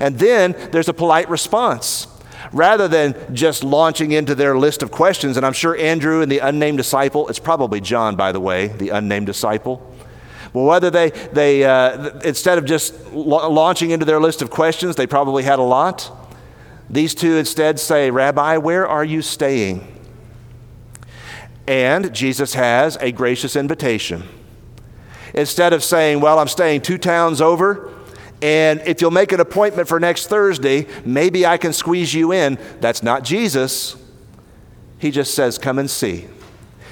And 0.01 0.19
then 0.19 0.53
there's 0.73 0.89
a 0.89 0.95
polite 0.95 1.29
response 1.29 2.07
rather 2.53 2.89
than 2.89 3.15
just 3.35 3.65
launching 3.65 4.13
into 4.13 4.35
their 4.35 4.57
list 4.57 4.83
of 4.83 4.91
questions. 4.91 5.37
And 5.37 5.45
I'm 5.45 5.53
sure 5.53 5.77
Andrew 5.77 6.23
and 6.23 6.31
the 6.31 6.39
unnamed 6.39 6.79
disciple, 6.79 7.29
it's 7.29 7.39
probably 7.39 7.81
John, 7.81 8.17
by 8.17 8.33
the 8.33 8.41
way, 8.41 8.69
the 8.69 8.91
unnamed 8.91 9.27
disciple. 9.27 9.95
Well, 10.53 10.65
whether 10.65 10.91
they, 10.91 11.11
they 11.11 11.65
uh, 11.65 12.19
instead 12.21 12.59
of 12.59 12.65
just 12.65 13.13
la- 13.13 13.47
launching 13.47 13.91
into 13.91 14.05
their 14.05 14.21
list 14.21 14.43
of 14.43 14.51
questions, 14.51 14.97
they 14.97 15.07
probably 15.07 15.43
had 15.43 15.59
a 15.59 15.63
lot. 15.63 16.11
These 16.89 17.15
two 17.15 17.37
instead 17.37 17.81
say, 17.81 18.11
Rabbi, 18.11 18.57
where 18.59 18.87
are 18.87 19.05
you 19.05 19.23
staying? 19.23 19.93
And 21.67 22.15
Jesus 22.15 22.55
has 22.55 22.97
a 23.01 23.11
gracious 23.13 23.57
invitation. 23.57 24.23
Instead 25.35 25.73
of 25.73 25.83
saying, 25.83 26.21
Well, 26.21 26.39
I'm 26.39 26.49
staying 26.49 26.83
two 26.83 26.97
towns 26.97 27.41
over, 27.41 27.93
and 28.43 28.83
if 28.85 29.01
you'll 29.01 29.11
make 29.11 29.33
an 29.33 29.41
appointment 29.41 29.89
for 29.89 29.99
next 29.99 30.27
Thursday, 30.27 30.87
maybe 31.05 31.47
I 31.47 31.57
can 31.57 31.73
squeeze 31.73 32.13
you 32.13 32.33
in. 32.33 32.59
That's 32.81 33.03
not 33.03 33.25
Jesus. 33.25 33.97
He 34.99 35.11
just 35.11 35.35
says, 35.35 35.59
Come 35.59 35.79
and 35.79 35.91
see. 35.91 36.29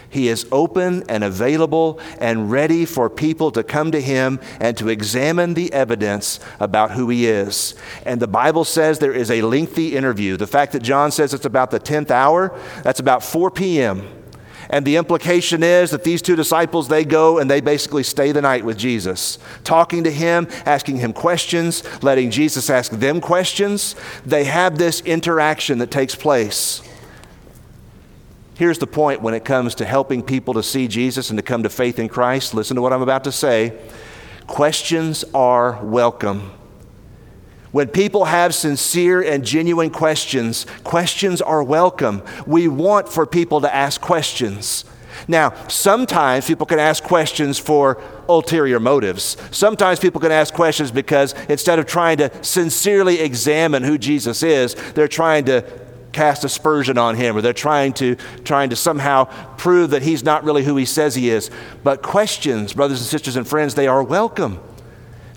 He 0.08 0.28
is 0.28 0.46
open 0.52 1.02
and 1.08 1.24
available 1.24 1.98
and 2.20 2.48
ready 2.48 2.84
for 2.84 3.10
people 3.10 3.50
to 3.50 3.64
come 3.64 3.90
to 3.90 4.00
Him 4.00 4.38
and 4.60 4.76
to 4.78 4.88
examine 4.88 5.54
the 5.54 5.72
evidence 5.72 6.38
about 6.60 6.92
who 6.92 7.08
He 7.08 7.26
is. 7.26 7.74
And 8.06 8.22
the 8.22 8.28
Bible 8.28 8.64
says 8.64 9.00
there 9.00 9.12
is 9.12 9.28
a 9.28 9.42
lengthy 9.42 9.96
interview. 9.96 10.36
The 10.36 10.46
fact 10.46 10.70
that 10.72 10.84
John 10.84 11.10
says 11.10 11.34
it's 11.34 11.44
about 11.44 11.72
the 11.72 11.80
10th 11.80 12.12
hour, 12.12 12.56
that's 12.84 13.00
about 13.00 13.24
4 13.24 13.50
p.m. 13.50 14.08
And 14.70 14.84
the 14.86 14.96
implication 14.96 15.62
is 15.62 15.90
that 15.90 16.04
these 16.04 16.22
two 16.22 16.36
disciples, 16.36 16.88
they 16.88 17.04
go 17.04 17.38
and 17.38 17.50
they 17.50 17.60
basically 17.60 18.02
stay 18.02 18.32
the 18.32 18.42
night 18.42 18.64
with 18.64 18.78
Jesus, 18.78 19.38
talking 19.62 20.04
to 20.04 20.10
him, 20.10 20.48
asking 20.66 20.98
him 20.98 21.12
questions, 21.12 21.82
letting 22.02 22.30
Jesus 22.30 22.70
ask 22.70 22.90
them 22.92 23.20
questions. 23.20 23.94
They 24.24 24.44
have 24.44 24.78
this 24.78 25.00
interaction 25.02 25.78
that 25.78 25.90
takes 25.90 26.14
place. 26.14 26.82
Here's 28.56 28.78
the 28.78 28.86
point 28.86 29.20
when 29.20 29.34
it 29.34 29.44
comes 29.44 29.74
to 29.76 29.84
helping 29.84 30.22
people 30.22 30.54
to 30.54 30.62
see 30.62 30.86
Jesus 30.86 31.30
and 31.30 31.38
to 31.38 31.42
come 31.42 31.64
to 31.64 31.68
faith 31.68 31.98
in 31.98 32.08
Christ. 32.08 32.54
Listen 32.54 32.76
to 32.76 32.82
what 32.82 32.92
I'm 32.92 33.02
about 33.02 33.24
to 33.24 33.32
say. 33.32 33.76
Questions 34.46 35.24
are 35.34 35.82
welcome. 35.82 36.52
When 37.74 37.88
people 37.88 38.26
have 38.26 38.54
sincere 38.54 39.20
and 39.20 39.44
genuine 39.44 39.90
questions, 39.90 40.64
questions 40.84 41.42
are 41.42 41.60
welcome. 41.60 42.22
We 42.46 42.68
want 42.68 43.08
for 43.08 43.26
people 43.26 43.62
to 43.62 43.74
ask 43.74 44.00
questions. 44.00 44.84
Now, 45.26 45.54
sometimes 45.66 46.46
people 46.46 46.66
can 46.66 46.78
ask 46.78 47.02
questions 47.02 47.58
for 47.58 48.00
ulterior 48.28 48.78
motives. 48.78 49.36
Sometimes 49.50 49.98
people 49.98 50.20
can 50.20 50.30
ask 50.30 50.54
questions 50.54 50.92
because 50.92 51.34
instead 51.48 51.80
of 51.80 51.86
trying 51.86 52.18
to 52.18 52.44
sincerely 52.44 53.18
examine 53.18 53.82
who 53.82 53.98
Jesus 53.98 54.44
is, 54.44 54.76
they're 54.92 55.08
trying 55.08 55.46
to 55.46 55.64
cast 56.12 56.44
aspersion 56.44 56.96
on 56.96 57.16
him 57.16 57.36
or 57.36 57.40
they're 57.40 57.52
trying 57.52 57.92
to 57.94 58.14
trying 58.44 58.70
to 58.70 58.76
somehow 58.76 59.24
prove 59.56 59.90
that 59.90 60.02
he's 60.02 60.22
not 60.22 60.44
really 60.44 60.62
who 60.62 60.76
he 60.76 60.84
says 60.84 61.16
he 61.16 61.28
is. 61.28 61.50
But 61.82 62.02
questions, 62.02 62.72
brothers 62.72 63.00
and 63.00 63.08
sisters 63.08 63.34
and 63.34 63.48
friends, 63.48 63.74
they 63.74 63.88
are 63.88 64.04
welcome. 64.04 64.60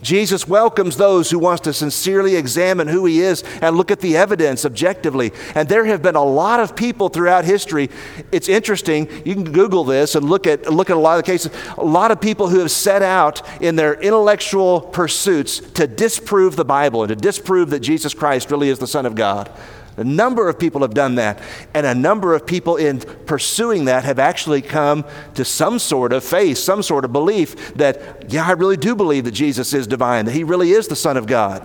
Jesus 0.08 0.48
welcomes 0.48 0.96
those 0.96 1.30
who 1.30 1.38
wants 1.38 1.64
to 1.64 1.74
sincerely 1.74 2.38
examine 2.38 2.88
who 2.88 3.06
he 3.06 3.20
is 3.20 3.44
and 3.62 3.76
look 3.76 3.92
at 3.92 4.00
the 4.00 4.16
evidence 4.16 4.64
objectively. 4.64 5.34
And 5.54 5.68
there 5.68 5.84
have 5.84 6.02
been 6.02 6.16
a 6.16 6.24
lot 6.24 6.62
of 6.62 6.78
people 6.78 7.10
throughout 7.10 7.44
history. 7.44 7.90
It's 8.32 8.48
interesting. 8.48 9.10
You 9.26 9.34
can 9.34 9.52
Google 9.52 9.84
this 9.84 10.16
and 10.16 10.30
look 10.30 10.48
at 10.48 10.72
look 10.72 10.90
at 10.90 10.96
a 10.96 11.00
lot 11.00 11.20
of 11.20 11.26
the 11.26 11.30
cases. 11.30 11.52
A 11.78 11.84
lot 11.84 12.12
of 12.12 12.22
people 12.22 12.48
who 12.48 12.60
have 12.60 12.72
set 12.72 13.02
out 13.02 13.42
in 13.62 13.76
their 13.76 13.96
intellectual 13.96 14.80
pursuits 14.80 15.60
to 15.72 15.88
disprove 15.88 16.56
the 16.56 16.64
Bible 16.64 17.04
and 17.04 17.10
to 17.10 17.16
disprove 17.18 17.70
that 17.72 17.82
Jesus 17.82 18.14
Christ 18.14 18.50
really 18.50 18.70
is 18.70 18.80
the 18.80 18.88
Son 18.88 19.06
of 19.06 19.14
God. 19.14 19.52
A 19.98 20.04
number 20.04 20.48
of 20.48 20.60
people 20.60 20.82
have 20.82 20.94
done 20.94 21.16
that, 21.16 21.42
and 21.74 21.86
a 21.86 21.96
number 21.96 22.36
of 22.36 22.46
people 22.46 22.78
in 22.78 23.00
pursuing 23.00 23.86
that 23.86 24.04
have 24.04 24.20
actually 24.20 24.62
come 24.62 25.04
to 25.34 25.44
some 25.44 25.80
sort 25.80 26.14
of 26.14 26.24
faith, 26.24 26.60
some 26.60 26.84
sort 26.84 27.04
of 27.04 27.12
belief 27.12 27.74
that, 27.74 28.32
yeah, 28.32 28.48
I 28.48 28.52
really 28.52 28.78
do 28.78 28.96
believe 28.96 29.24
that 29.24 29.32
Jesus 29.32 29.74
is 29.74 29.88
divine, 29.88 30.26
that 30.26 30.34
he 30.34 30.44
really 30.44 30.72
is 30.72 30.88
the 30.88 30.96
Son 30.96 31.18
of 31.18 31.26
God. 31.26 31.64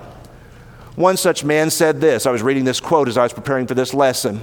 One 0.97 1.19
such 1.19 1.45
man 1.45 1.71
said 1.71 2.01
this. 2.01 2.27
I 2.27 2.31
was 2.31 2.43
reading 2.43 2.65
this 2.65 2.81
quote 2.81 3.09
as 3.09 3.19
I 3.19 3.23
was 3.23 3.33
preparing 3.33 3.67
for 3.67 3.75
this 3.75 3.93
lesson. 3.93 4.41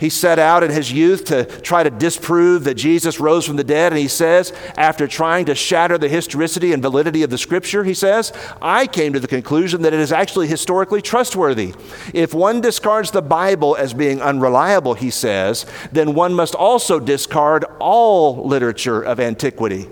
He 0.00 0.08
set 0.08 0.38
out 0.38 0.64
in 0.64 0.70
his 0.70 0.90
youth 0.90 1.26
to 1.26 1.44
try 1.44 1.82
to 1.82 1.90
disprove 1.90 2.64
that 2.64 2.74
Jesus 2.74 3.20
rose 3.20 3.46
from 3.46 3.56
the 3.56 3.64
dead. 3.64 3.92
And 3.92 4.00
he 4.00 4.08
says, 4.08 4.50
after 4.78 5.06
trying 5.06 5.44
to 5.44 5.54
shatter 5.54 5.98
the 5.98 6.08
historicity 6.08 6.72
and 6.72 6.82
validity 6.82 7.22
of 7.22 7.28
the 7.28 7.36
scripture, 7.36 7.84
he 7.84 7.92
says, 7.92 8.32
I 8.62 8.86
came 8.86 9.12
to 9.12 9.20
the 9.20 9.28
conclusion 9.28 9.82
that 9.82 9.92
it 9.92 10.00
is 10.00 10.10
actually 10.10 10.46
historically 10.46 11.02
trustworthy. 11.02 11.74
If 12.14 12.32
one 12.32 12.62
discards 12.62 13.10
the 13.10 13.20
Bible 13.20 13.76
as 13.76 13.92
being 13.92 14.22
unreliable, 14.22 14.94
he 14.94 15.10
says, 15.10 15.66
then 15.92 16.14
one 16.14 16.32
must 16.32 16.54
also 16.54 16.98
discard 16.98 17.66
all 17.78 18.48
literature 18.48 19.02
of 19.02 19.20
antiquity. 19.20 19.86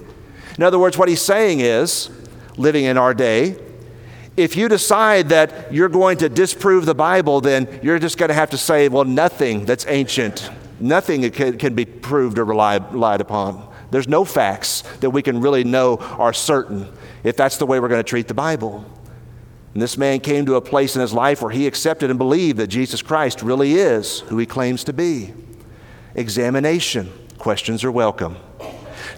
In 0.56 0.64
other 0.64 0.78
words, 0.78 0.96
what 0.96 1.10
he's 1.10 1.20
saying 1.20 1.60
is, 1.60 2.08
living 2.56 2.86
in 2.86 2.96
our 2.96 3.12
day, 3.12 3.56
if 4.38 4.56
you 4.56 4.68
decide 4.68 5.30
that 5.30 5.74
you're 5.74 5.88
going 5.88 6.18
to 6.18 6.28
disprove 6.28 6.86
the 6.86 6.94
Bible, 6.94 7.40
then 7.40 7.80
you're 7.82 7.98
just 7.98 8.16
going 8.16 8.28
to 8.28 8.34
have 8.34 8.50
to 8.50 8.56
say, 8.56 8.88
well, 8.88 9.04
nothing 9.04 9.64
that's 9.64 9.84
ancient, 9.88 10.48
nothing 10.78 11.28
can, 11.32 11.58
can 11.58 11.74
be 11.74 11.84
proved 11.84 12.38
or 12.38 12.44
relied, 12.44 12.92
relied 12.92 13.20
upon. 13.20 13.68
There's 13.90 14.06
no 14.06 14.24
facts 14.24 14.82
that 15.00 15.10
we 15.10 15.22
can 15.22 15.40
really 15.40 15.64
know 15.64 15.96
are 15.96 16.32
certain 16.32 16.88
if 17.24 17.36
that's 17.36 17.56
the 17.56 17.66
way 17.66 17.80
we're 17.80 17.88
going 17.88 17.98
to 17.98 18.08
treat 18.08 18.28
the 18.28 18.34
Bible. 18.34 18.84
And 19.74 19.82
this 19.82 19.98
man 19.98 20.20
came 20.20 20.46
to 20.46 20.54
a 20.54 20.60
place 20.60 20.94
in 20.94 21.00
his 21.00 21.12
life 21.12 21.42
where 21.42 21.50
he 21.50 21.66
accepted 21.66 22.08
and 22.08 22.18
believed 22.18 22.58
that 22.58 22.68
Jesus 22.68 23.02
Christ 23.02 23.42
really 23.42 23.74
is 23.74 24.20
who 24.20 24.38
he 24.38 24.46
claims 24.46 24.84
to 24.84 24.92
be. 24.92 25.34
Examination. 26.14 27.10
Questions 27.38 27.82
are 27.82 27.92
welcome. 27.92 28.36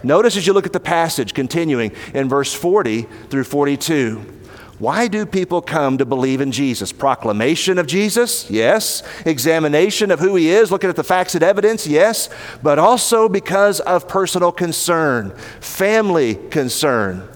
Notice 0.03 0.35
as 0.35 0.47
you 0.47 0.53
look 0.53 0.65
at 0.65 0.73
the 0.73 0.79
passage, 0.79 1.33
continuing 1.33 1.91
in 2.13 2.27
verse 2.27 2.53
40 2.53 3.03
through 3.29 3.43
42. 3.43 4.40
Why 4.81 5.07
do 5.07 5.27
people 5.27 5.61
come 5.61 5.99
to 5.99 6.07
believe 6.07 6.41
in 6.41 6.51
Jesus? 6.51 6.91
Proclamation 6.91 7.77
of 7.77 7.85
Jesus? 7.85 8.49
Yes. 8.49 9.03
Examination 9.27 10.09
of 10.09 10.19
who 10.19 10.35
he 10.35 10.49
is, 10.49 10.71
looking 10.71 10.89
at 10.89 10.95
the 10.95 11.03
facts 11.03 11.35
and 11.35 11.43
evidence? 11.43 11.85
Yes. 11.85 12.29
But 12.63 12.79
also 12.79 13.29
because 13.29 13.79
of 13.81 14.07
personal 14.07 14.51
concern, 14.51 15.35
family 15.59 16.33
concern. 16.33 17.29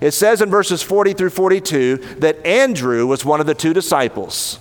It 0.00 0.12
says 0.12 0.42
in 0.42 0.48
verses 0.48 0.80
40 0.80 1.14
through 1.14 1.30
42 1.30 1.96
that 2.20 2.46
Andrew 2.46 3.08
was 3.08 3.24
one 3.24 3.40
of 3.40 3.46
the 3.46 3.54
two 3.56 3.72
disciples. 3.72 4.60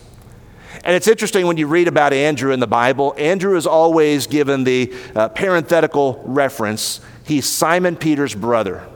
And 0.83 0.95
it's 0.95 1.07
interesting 1.07 1.45
when 1.45 1.57
you 1.57 1.67
read 1.67 1.87
about 1.87 2.11
Andrew 2.11 2.53
in 2.53 2.59
the 2.59 2.65
Bible, 2.65 3.13
Andrew 3.19 3.55
is 3.55 3.67
always 3.67 4.25
given 4.25 4.63
the 4.63 4.91
uh, 5.15 5.29
parenthetical 5.29 6.23
reference. 6.25 7.01
He's 7.23 7.47
Simon 7.47 7.97
Peter's 7.97 8.33
brother. 8.33 8.87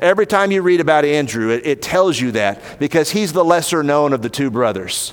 Every 0.00 0.26
time 0.26 0.50
you 0.50 0.62
read 0.62 0.80
about 0.80 1.04
Andrew, 1.04 1.50
it, 1.50 1.66
it 1.66 1.82
tells 1.82 2.18
you 2.18 2.32
that 2.32 2.78
because 2.78 3.10
he's 3.10 3.32
the 3.32 3.44
lesser 3.44 3.82
known 3.82 4.12
of 4.12 4.22
the 4.22 4.30
two 4.30 4.50
brothers. 4.50 5.12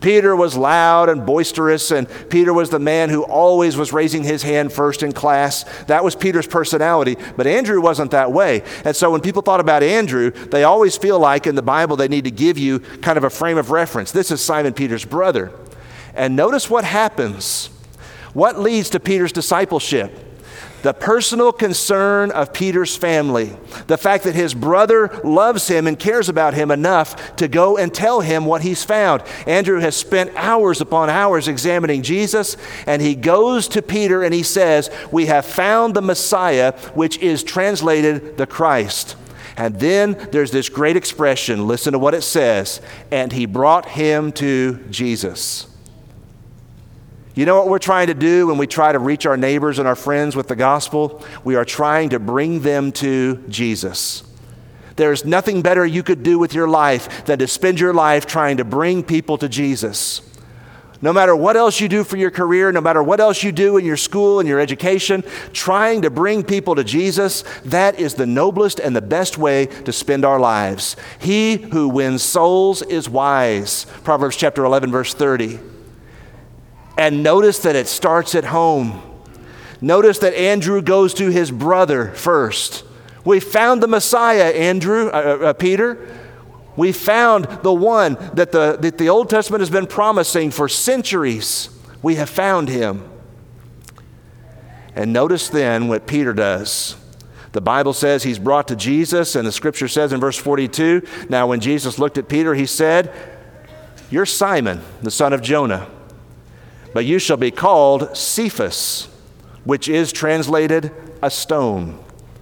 Peter 0.00 0.36
was 0.36 0.56
loud 0.56 1.08
and 1.08 1.24
boisterous, 1.24 1.90
and 1.90 2.06
Peter 2.28 2.52
was 2.52 2.70
the 2.70 2.78
man 2.78 3.08
who 3.08 3.22
always 3.24 3.76
was 3.76 3.92
raising 3.92 4.22
his 4.22 4.42
hand 4.42 4.72
first 4.72 5.02
in 5.02 5.12
class. 5.12 5.64
That 5.84 6.04
was 6.04 6.14
Peter's 6.14 6.46
personality, 6.46 7.16
but 7.36 7.46
Andrew 7.46 7.80
wasn't 7.80 8.10
that 8.10 8.30
way. 8.30 8.62
And 8.84 8.94
so 8.94 9.10
when 9.10 9.22
people 9.22 9.42
thought 9.42 9.60
about 9.60 9.82
Andrew, 9.82 10.30
they 10.30 10.64
always 10.64 10.98
feel 10.98 11.18
like 11.18 11.46
in 11.46 11.54
the 11.54 11.62
Bible 11.62 11.96
they 11.96 12.08
need 12.08 12.24
to 12.24 12.30
give 12.30 12.58
you 12.58 12.80
kind 12.80 13.16
of 13.16 13.24
a 13.24 13.30
frame 13.30 13.56
of 13.56 13.70
reference. 13.70 14.12
This 14.12 14.30
is 14.30 14.42
Simon 14.42 14.74
Peter's 14.74 15.04
brother. 15.04 15.50
And 16.14 16.36
notice 16.36 16.68
what 16.68 16.84
happens. 16.84 17.70
What 18.34 18.58
leads 18.58 18.90
to 18.90 19.00
Peter's 19.00 19.32
discipleship? 19.32 20.25
The 20.86 20.94
personal 20.94 21.50
concern 21.50 22.30
of 22.30 22.52
Peter's 22.52 22.96
family, 22.96 23.52
the 23.88 23.98
fact 23.98 24.22
that 24.22 24.36
his 24.36 24.54
brother 24.54 25.08
loves 25.24 25.66
him 25.66 25.88
and 25.88 25.98
cares 25.98 26.28
about 26.28 26.54
him 26.54 26.70
enough 26.70 27.34
to 27.34 27.48
go 27.48 27.76
and 27.76 27.92
tell 27.92 28.20
him 28.20 28.44
what 28.44 28.62
he's 28.62 28.84
found. 28.84 29.20
Andrew 29.48 29.80
has 29.80 29.96
spent 29.96 30.30
hours 30.36 30.80
upon 30.80 31.10
hours 31.10 31.48
examining 31.48 32.02
Jesus, 32.02 32.56
and 32.86 33.02
he 33.02 33.16
goes 33.16 33.66
to 33.66 33.82
Peter 33.82 34.22
and 34.22 34.32
he 34.32 34.44
says, 34.44 34.88
We 35.10 35.26
have 35.26 35.44
found 35.44 35.94
the 35.94 36.02
Messiah, 36.02 36.70
which 36.94 37.18
is 37.18 37.42
translated 37.42 38.36
the 38.36 38.46
Christ. 38.46 39.16
And 39.56 39.80
then 39.80 40.12
there's 40.30 40.52
this 40.52 40.68
great 40.68 40.96
expression. 40.96 41.66
Listen 41.66 41.94
to 41.94 41.98
what 41.98 42.14
it 42.14 42.22
says. 42.22 42.80
And 43.10 43.32
he 43.32 43.46
brought 43.46 43.88
him 43.88 44.30
to 44.34 44.76
Jesus. 44.88 45.66
You 47.36 47.44
know 47.44 47.56
what 47.56 47.68
we're 47.68 47.78
trying 47.78 48.06
to 48.06 48.14
do 48.14 48.46
when 48.46 48.56
we 48.56 48.66
try 48.66 48.92
to 48.92 48.98
reach 48.98 49.26
our 49.26 49.36
neighbors 49.36 49.78
and 49.78 49.86
our 49.86 49.94
friends 49.94 50.34
with 50.34 50.48
the 50.48 50.56
gospel? 50.56 51.22
We 51.44 51.54
are 51.54 51.66
trying 51.66 52.08
to 52.08 52.18
bring 52.18 52.60
them 52.60 52.92
to 52.92 53.44
Jesus. 53.50 54.22
There's 54.96 55.26
nothing 55.26 55.60
better 55.60 55.84
you 55.84 56.02
could 56.02 56.22
do 56.22 56.38
with 56.38 56.54
your 56.54 56.66
life 56.66 57.26
than 57.26 57.38
to 57.40 57.46
spend 57.46 57.78
your 57.78 57.92
life 57.92 58.24
trying 58.24 58.56
to 58.56 58.64
bring 58.64 59.04
people 59.04 59.36
to 59.36 59.50
Jesus. 59.50 60.22
No 61.02 61.12
matter 61.12 61.36
what 61.36 61.58
else 61.58 61.78
you 61.78 61.90
do 61.90 62.04
for 62.04 62.16
your 62.16 62.30
career, 62.30 62.72
no 62.72 62.80
matter 62.80 63.02
what 63.02 63.20
else 63.20 63.42
you 63.42 63.52
do 63.52 63.76
in 63.76 63.84
your 63.84 63.98
school 63.98 64.40
and 64.40 64.48
your 64.48 64.58
education, 64.58 65.22
trying 65.52 66.00
to 66.02 66.10
bring 66.10 66.42
people 66.42 66.74
to 66.74 66.84
Jesus, 66.84 67.44
that 67.66 68.00
is 68.00 68.14
the 68.14 68.24
noblest 68.24 68.80
and 68.80 68.96
the 68.96 69.02
best 69.02 69.36
way 69.36 69.66
to 69.66 69.92
spend 69.92 70.24
our 70.24 70.40
lives. 70.40 70.96
He 71.18 71.56
who 71.56 71.90
wins 71.90 72.22
souls 72.22 72.80
is 72.80 73.10
wise. 73.10 73.84
Proverbs 74.04 74.36
chapter 74.36 74.64
11 74.64 74.90
verse 74.90 75.12
30. 75.12 75.75
And 76.96 77.22
notice 77.22 77.58
that 77.60 77.76
it 77.76 77.86
starts 77.86 78.34
at 78.34 78.44
home. 78.44 79.02
Notice 79.80 80.18
that 80.20 80.34
Andrew 80.34 80.80
goes 80.80 81.12
to 81.14 81.28
his 81.28 81.50
brother 81.50 82.12
first. 82.12 82.84
We 83.24 83.40
found 83.40 83.82
the 83.82 83.88
Messiah, 83.88 84.52
Andrew, 84.52 85.08
uh, 85.08 85.38
uh, 85.40 85.44
uh, 85.46 85.52
Peter. 85.52 85.98
We 86.76 86.92
found 86.92 87.44
the 87.62 87.72
one 87.72 88.14
that 88.34 88.52
the, 88.52 88.78
that 88.80 88.98
the 88.98 89.08
Old 89.08 89.28
Testament 89.28 89.60
has 89.60 89.70
been 89.70 89.86
promising 89.86 90.50
for 90.50 90.68
centuries. 90.68 91.68
We 92.02 92.14
have 92.14 92.30
found 92.30 92.68
him. 92.68 93.08
And 94.94 95.12
notice 95.12 95.48
then 95.48 95.88
what 95.88 96.06
Peter 96.06 96.32
does. 96.32 96.96
The 97.52 97.60
Bible 97.60 97.92
says 97.92 98.22
he's 98.22 98.38
brought 98.38 98.68
to 98.68 98.76
Jesus, 98.76 99.34
and 99.34 99.46
the 99.46 99.52
scripture 99.52 99.88
says 99.88 100.12
in 100.12 100.20
verse 100.20 100.36
42 100.36 101.02
Now, 101.28 101.46
when 101.46 101.60
Jesus 101.60 101.98
looked 101.98 102.18
at 102.18 102.28
Peter, 102.28 102.54
he 102.54 102.66
said, 102.66 103.12
You're 104.10 104.26
Simon, 104.26 104.82
the 105.02 105.10
son 105.10 105.32
of 105.32 105.42
Jonah 105.42 105.88
but 106.92 107.04
you 107.04 107.18
shall 107.18 107.36
be 107.36 107.50
called 107.50 108.16
Cephas, 108.16 109.08
which 109.64 109.88
is 109.88 110.12
translated 110.12 110.92
a 111.22 111.30
stone. 111.30 111.98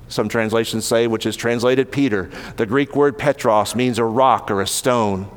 Some 0.09 0.28
translations 0.28 0.85
say, 0.85 1.07
which 1.07 1.26
is 1.26 1.37
translated 1.37 1.90
Peter. 1.90 2.30
The 2.57 2.66
Greek 2.66 2.94
word 2.94 3.18
Petros 3.18 3.74
means 3.74 3.98
a 3.98 4.04
rock 4.04 4.50
or 4.50 4.61
a 4.61 4.66
stone. 4.66 5.28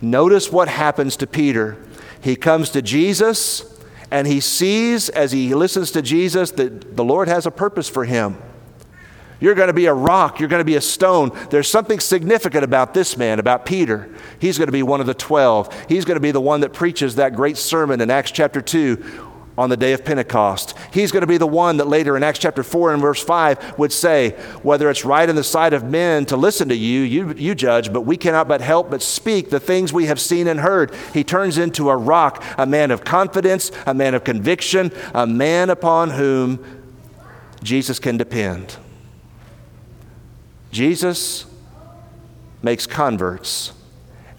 Notice 0.00 0.50
what 0.50 0.68
happens 0.68 1.16
to 1.16 1.26
Peter. 1.26 1.76
He 2.20 2.36
comes 2.36 2.70
to 2.70 2.82
Jesus 2.82 3.70
and 4.10 4.26
he 4.26 4.40
sees 4.40 5.08
as 5.08 5.32
he 5.32 5.54
listens 5.54 5.90
to 5.90 6.02
Jesus 6.02 6.52
that 6.52 6.96
the 6.96 7.04
Lord 7.04 7.28
has 7.28 7.46
a 7.46 7.50
purpose 7.50 7.88
for 7.88 8.04
him. 8.04 8.38
You're 9.40 9.54
going 9.54 9.68
to 9.68 9.74
be 9.74 9.86
a 9.86 9.94
rock. 9.94 10.40
You're 10.40 10.48
going 10.48 10.60
to 10.60 10.64
be 10.64 10.76
a 10.76 10.80
stone. 10.80 11.30
There's 11.50 11.68
something 11.68 12.00
significant 12.00 12.64
about 12.64 12.94
this 12.94 13.16
man, 13.16 13.38
about 13.38 13.66
Peter. 13.66 14.08
He's 14.38 14.58
going 14.58 14.68
to 14.68 14.72
be 14.72 14.82
one 14.82 15.00
of 15.00 15.06
the 15.06 15.14
12. 15.14 15.86
He's 15.88 16.04
going 16.04 16.16
to 16.16 16.20
be 16.20 16.30
the 16.30 16.40
one 16.40 16.60
that 16.60 16.72
preaches 16.72 17.16
that 17.16 17.34
great 17.34 17.56
sermon 17.56 18.00
in 18.00 18.10
Acts 18.10 18.30
chapter 18.30 18.60
2 18.60 19.32
on 19.56 19.70
the 19.70 19.76
day 19.76 19.92
of 19.92 20.04
Pentecost. 20.04 20.74
He's 20.92 21.12
going 21.12 21.20
to 21.20 21.26
be 21.26 21.36
the 21.36 21.46
one 21.46 21.76
that 21.76 21.86
later 21.86 22.16
in 22.16 22.22
Acts 22.22 22.40
chapter 22.40 22.62
4 22.62 22.94
and 22.94 23.02
verse 23.02 23.22
5 23.22 23.78
would 23.78 23.92
say, 23.92 24.30
Whether 24.62 24.90
it's 24.90 25.04
right 25.04 25.28
in 25.28 25.36
the 25.36 25.44
sight 25.44 25.72
of 25.72 25.84
men 25.84 26.26
to 26.26 26.36
listen 26.36 26.68
to 26.70 26.76
you, 26.76 27.02
you, 27.02 27.32
you 27.34 27.54
judge, 27.54 27.92
but 27.92 28.02
we 28.02 28.16
cannot 28.16 28.48
but 28.48 28.60
help 28.60 28.90
but 28.90 29.02
speak 29.02 29.50
the 29.50 29.60
things 29.60 29.92
we 29.92 30.06
have 30.06 30.20
seen 30.20 30.48
and 30.48 30.60
heard. 30.60 30.92
He 31.12 31.22
turns 31.22 31.58
into 31.58 31.88
a 31.88 31.96
rock, 31.96 32.42
a 32.58 32.66
man 32.66 32.90
of 32.90 33.04
confidence, 33.04 33.70
a 33.86 33.94
man 33.94 34.14
of 34.14 34.24
conviction, 34.24 34.90
a 35.12 35.26
man 35.26 35.70
upon 35.70 36.10
whom 36.10 36.64
Jesus 37.62 37.98
can 37.98 38.16
depend. 38.16 38.76
Jesus 40.74 41.46
makes 42.60 42.84
converts, 42.84 43.72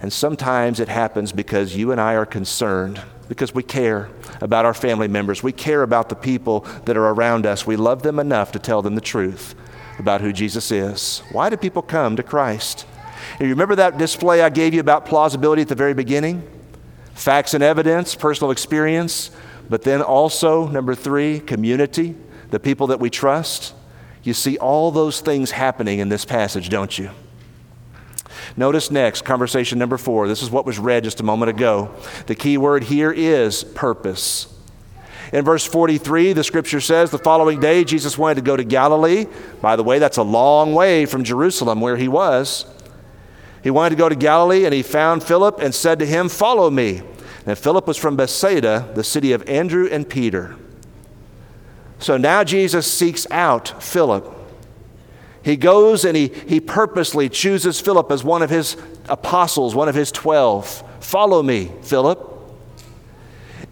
and 0.01 0.11
sometimes 0.11 0.81
it 0.81 0.89
happens 0.89 1.31
because 1.31 1.77
you 1.77 1.93
and 1.93 2.01
I 2.01 2.15
are 2.15 2.25
concerned 2.25 3.01
because 3.29 3.55
we 3.55 3.63
care 3.63 4.09
about 4.41 4.65
our 4.65 4.73
family 4.73 5.07
members. 5.07 5.41
We 5.41 5.53
care 5.53 5.81
about 5.81 6.09
the 6.09 6.15
people 6.15 6.59
that 6.83 6.97
are 6.97 7.07
around 7.07 7.45
us. 7.45 7.65
We 7.65 7.77
love 7.77 8.03
them 8.03 8.19
enough 8.19 8.51
to 8.51 8.59
tell 8.59 8.81
them 8.81 8.95
the 8.95 9.01
truth 9.01 9.55
about 9.97 10.19
who 10.19 10.33
Jesus 10.33 10.73
is. 10.73 11.23
Why 11.31 11.49
do 11.49 11.55
people 11.55 11.81
come 11.81 12.17
to 12.17 12.23
Christ? 12.23 12.85
And 13.39 13.47
you 13.47 13.53
remember 13.53 13.75
that 13.75 13.97
display 13.97 14.41
I 14.41 14.49
gave 14.49 14.73
you 14.73 14.81
about 14.81 15.05
plausibility 15.05 15.61
at 15.61 15.69
the 15.69 15.75
very 15.75 15.93
beginning? 15.93 16.45
Facts 17.13 17.53
and 17.53 17.63
evidence, 17.63 18.13
personal 18.13 18.51
experience, 18.51 19.31
but 19.69 19.83
then 19.83 20.01
also, 20.01 20.67
number 20.67 20.95
three, 20.95 21.39
community, 21.39 22.13
the 22.51 22.59
people 22.59 22.87
that 22.87 22.99
we 22.99 23.09
trust. 23.09 23.73
You 24.25 24.33
see 24.33 24.57
all 24.57 24.89
those 24.89 25.21
things 25.21 25.51
happening 25.51 25.99
in 25.99 26.09
this 26.09 26.25
passage, 26.25 26.69
don't 26.69 26.97
you? 26.97 27.11
Notice 28.57 28.89
next, 28.89 29.23
conversation 29.23 29.77
number 29.77 29.99
four. 29.99 30.27
This 30.27 30.41
is 30.41 30.49
what 30.49 30.65
was 30.65 30.79
read 30.79 31.03
just 31.03 31.19
a 31.19 31.23
moment 31.23 31.51
ago. 31.51 31.93
The 32.25 32.33
key 32.33 32.57
word 32.57 32.85
here 32.85 33.11
is 33.11 33.63
purpose. 33.63 34.51
In 35.31 35.45
verse 35.45 35.63
43, 35.63 36.33
the 36.33 36.43
scripture 36.43 36.81
says 36.81 37.11
the 37.11 37.19
following 37.19 37.59
day 37.59 37.83
Jesus 37.83 38.17
wanted 38.17 38.35
to 38.35 38.41
go 38.41 38.57
to 38.57 38.63
Galilee. 38.63 39.27
By 39.61 39.75
the 39.75 39.83
way, 39.83 39.99
that's 39.99 40.17
a 40.17 40.23
long 40.23 40.73
way 40.73 41.05
from 41.05 41.23
Jerusalem 41.23 41.79
where 41.79 41.97
he 41.97 42.07
was. 42.07 42.65
He 43.63 43.69
wanted 43.69 43.91
to 43.91 43.95
go 43.95 44.09
to 44.09 44.15
Galilee 44.15 44.65
and 44.65 44.73
he 44.73 44.81
found 44.81 45.23
Philip 45.23 45.59
and 45.59 45.73
said 45.73 45.99
to 45.99 46.05
him, 46.05 46.29
Follow 46.29 46.71
me. 46.71 47.03
And 47.45 47.55
Philip 47.55 47.85
was 47.85 47.97
from 47.97 48.15
Bethsaida, 48.15 48.91
the 48.95 49.03
city 49.03 49.33
of 49.33 49.47
Andrew 49.47 49.87
and 49.91 50.09
Peter. 50.09 50.55
So 52.05 52.17
now 52.17 52.43
Jesus 52.43 52.85
seeks 52.85 53.25
out 53.31 53.81
Philip. 53.81 54.31
He 55.41 55.57
goes 55.57 56.05
and 56.05 56.15
he, 56.15 56.27
he 56.27 56.59
purposely 56.59 57.29
chooses 57.29 57.81
Philip 57.81 58.11
as 58.11 58.23
one 58.23 58.43
of 58.43 58.51
his 58.51 58.77
apostles, 59.09 59.73
one 59.73 59.89
of 59.89 59.95
his 59.95 60.11
12. 60.11 60.83
Follow 60.99 61.41
me, 61.41 61.71
Philip. 61.81 62.19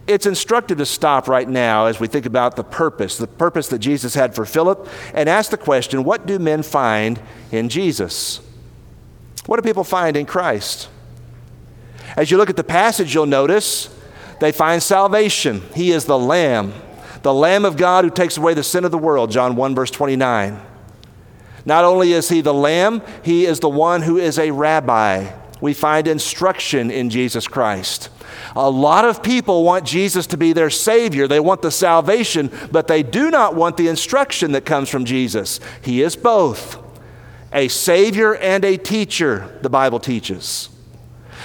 It's 0.08 0.26
instructive 0.26 0.78
to 0.78 0.84
stop 0.84 1.28
right 1.28 1.48
now 1.48 1.86
as 1.86 2.00
we 2.00 2.08
think 2.08 2.26
about 2.26 2.56
the 2.56 2.64
purpose, 2.64 3.18
the 3.18 3.28
purpose 3.28 3.68
that 3.68 3.78
Jesus 3.78 4.16
had 4.16 4.34
for 4.34 4.44
Philip, 4.44 4.88
and 5.14 5.28
ask 5.28 5.52
the 5.52 5.56
question 5.56 6.02
what 6.02 6.26
do 6.26 6.40
men 6.40 6.64
find 6.64 7.22
in 7.52 7.68
Jesus? 7.68 8.40
What 9.46 9.58
do 9.58 9.62
people 9.62 9.84
find 9.84 10.16
in 10.16 10.26
Christ? 10.26 10.88
As 12.16 12.32
you 12.32 12.36
look 12.36 12.50
at 12.50 12.56
the 12.56 12.64
passage, 12.64 13.14
you'll 13.14 13.26
notice 13.26 13.96
they 14.40 14.50
find 14.50 14.82
salvation. 14.82 15.62
He 15.72 15.92
is 15.92 16.06
the 16.06 16.18
Lamb, 16.18 16.72
the 17.24 17.34
Lamb 17.34 17.64
of 17.64 17.78
God 17.78 18.04
who 18.04 18.10
takes 18.10 18.36
away 18.36 18.52
the 18.52 18.62
sin 18.62 18.84
of 18.84 18.90
the 18.90 18.98
world, 18.98 19.30
John 19.30 19.56
1, 19.56 19.74
verse 19.74 19.90
29. 19.90 20.60
Not 21.64 21.84
only 21.84 22.12
is 22.12 22.28
he 22.28 22.42
the 22.42 22.52
Lamb, 22.52 23.00
he 23.22 23.46
is 23.46 23.60
the 23.60 23.68
one 23.68 24.02
who 24.02 24.18
is 24.18 24.38
a 24.38 24.50
rabbi. 24.50 25.32
We 25.58 25.72
find 25.72 26.06
instruction 26.06 26.90
in 26.90 27.08
Jesus 27.08 27.48
Christ. 27.48 28.10
A 28.54 28.68
lot 28.68 29.06
of 29.06 29.22
people 29.22 29.64
want 29.64 29.86
Jesus 29.86 30.26
to 30.28 30.36
be 30.36 30.52
their 30.52 30.68
Savior. 30.68 31.26
They 31.26 31.40
want 31.40 31.62
the 31.62 31.70
salvation, 31.70 32.52
but 32.70 32.88
they 32.88 33.02
do 33.02 33.30
not 33.30 33.54
want 33.54 33.78
the 33.78 33.88
instruction 33.88 34.52
that 34.52 34.66
comes 34.66 34.90
from 34.90 35.06
Jesus. 35.06 35.60
He 35.80 36.02
is 36.02 36.16
both 36.16 36.76
a 37.54 37.68
Savior 37.68 38.34
and 38.34 38.66
a 38.66 38.76
teacher, 38.76 39.58
the 39.62 39.70
Bible 39.70 39.98
teaches. 39.98 40.68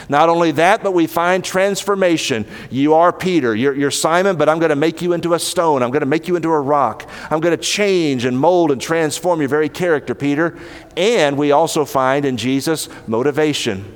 Not 0.09 0.27
only 0.27 0.51
that, 0.53 0.81
but 0.81 0.93
we 0.93 1.05
find 1.05 1.45
transformation. 1.45 2.47
You 2.71 2.95
are 2.95 3.13
Peter, 3.13 3.55
you're, 3.55 3.75
you're 3.75 3.91
Simon, 3.91 4.37
but 4.37 4.49
I'm 4.49 4.57
going 4.57 4.71
to 4.71 4.75
make 4.75 5.03
you 5.03 5.13
into 5.13 5.35
a 5.35 5.39
stone. 5.39 5.83
I'm 5.83 5.91
going 5.91 6.01
to 6.01 6.07
make 6.07 6.27
you 6.27 6.35
into 6.35 6.49
a 6.49 6.59
rock. 6.59 7.07
I'm 7.29 7.39
going 7.39 7.55
to 7.55 7.63
change 7.63 8.25
and 8.25 8.37
mold 8.37 8.71
and 8.71 8.81
transform 8.81 9.39
your 9.39 9.49
very 9.49 9.69
character, 9.69 10.15
Peter. 10.15 10.57
And 10.97 11.37
we 11.37 11.51
also 11.51 11.85
find 11.85 12.25
in 12.25 12.37
Jesus 12.37 12.89
motivation. 13.07 13.95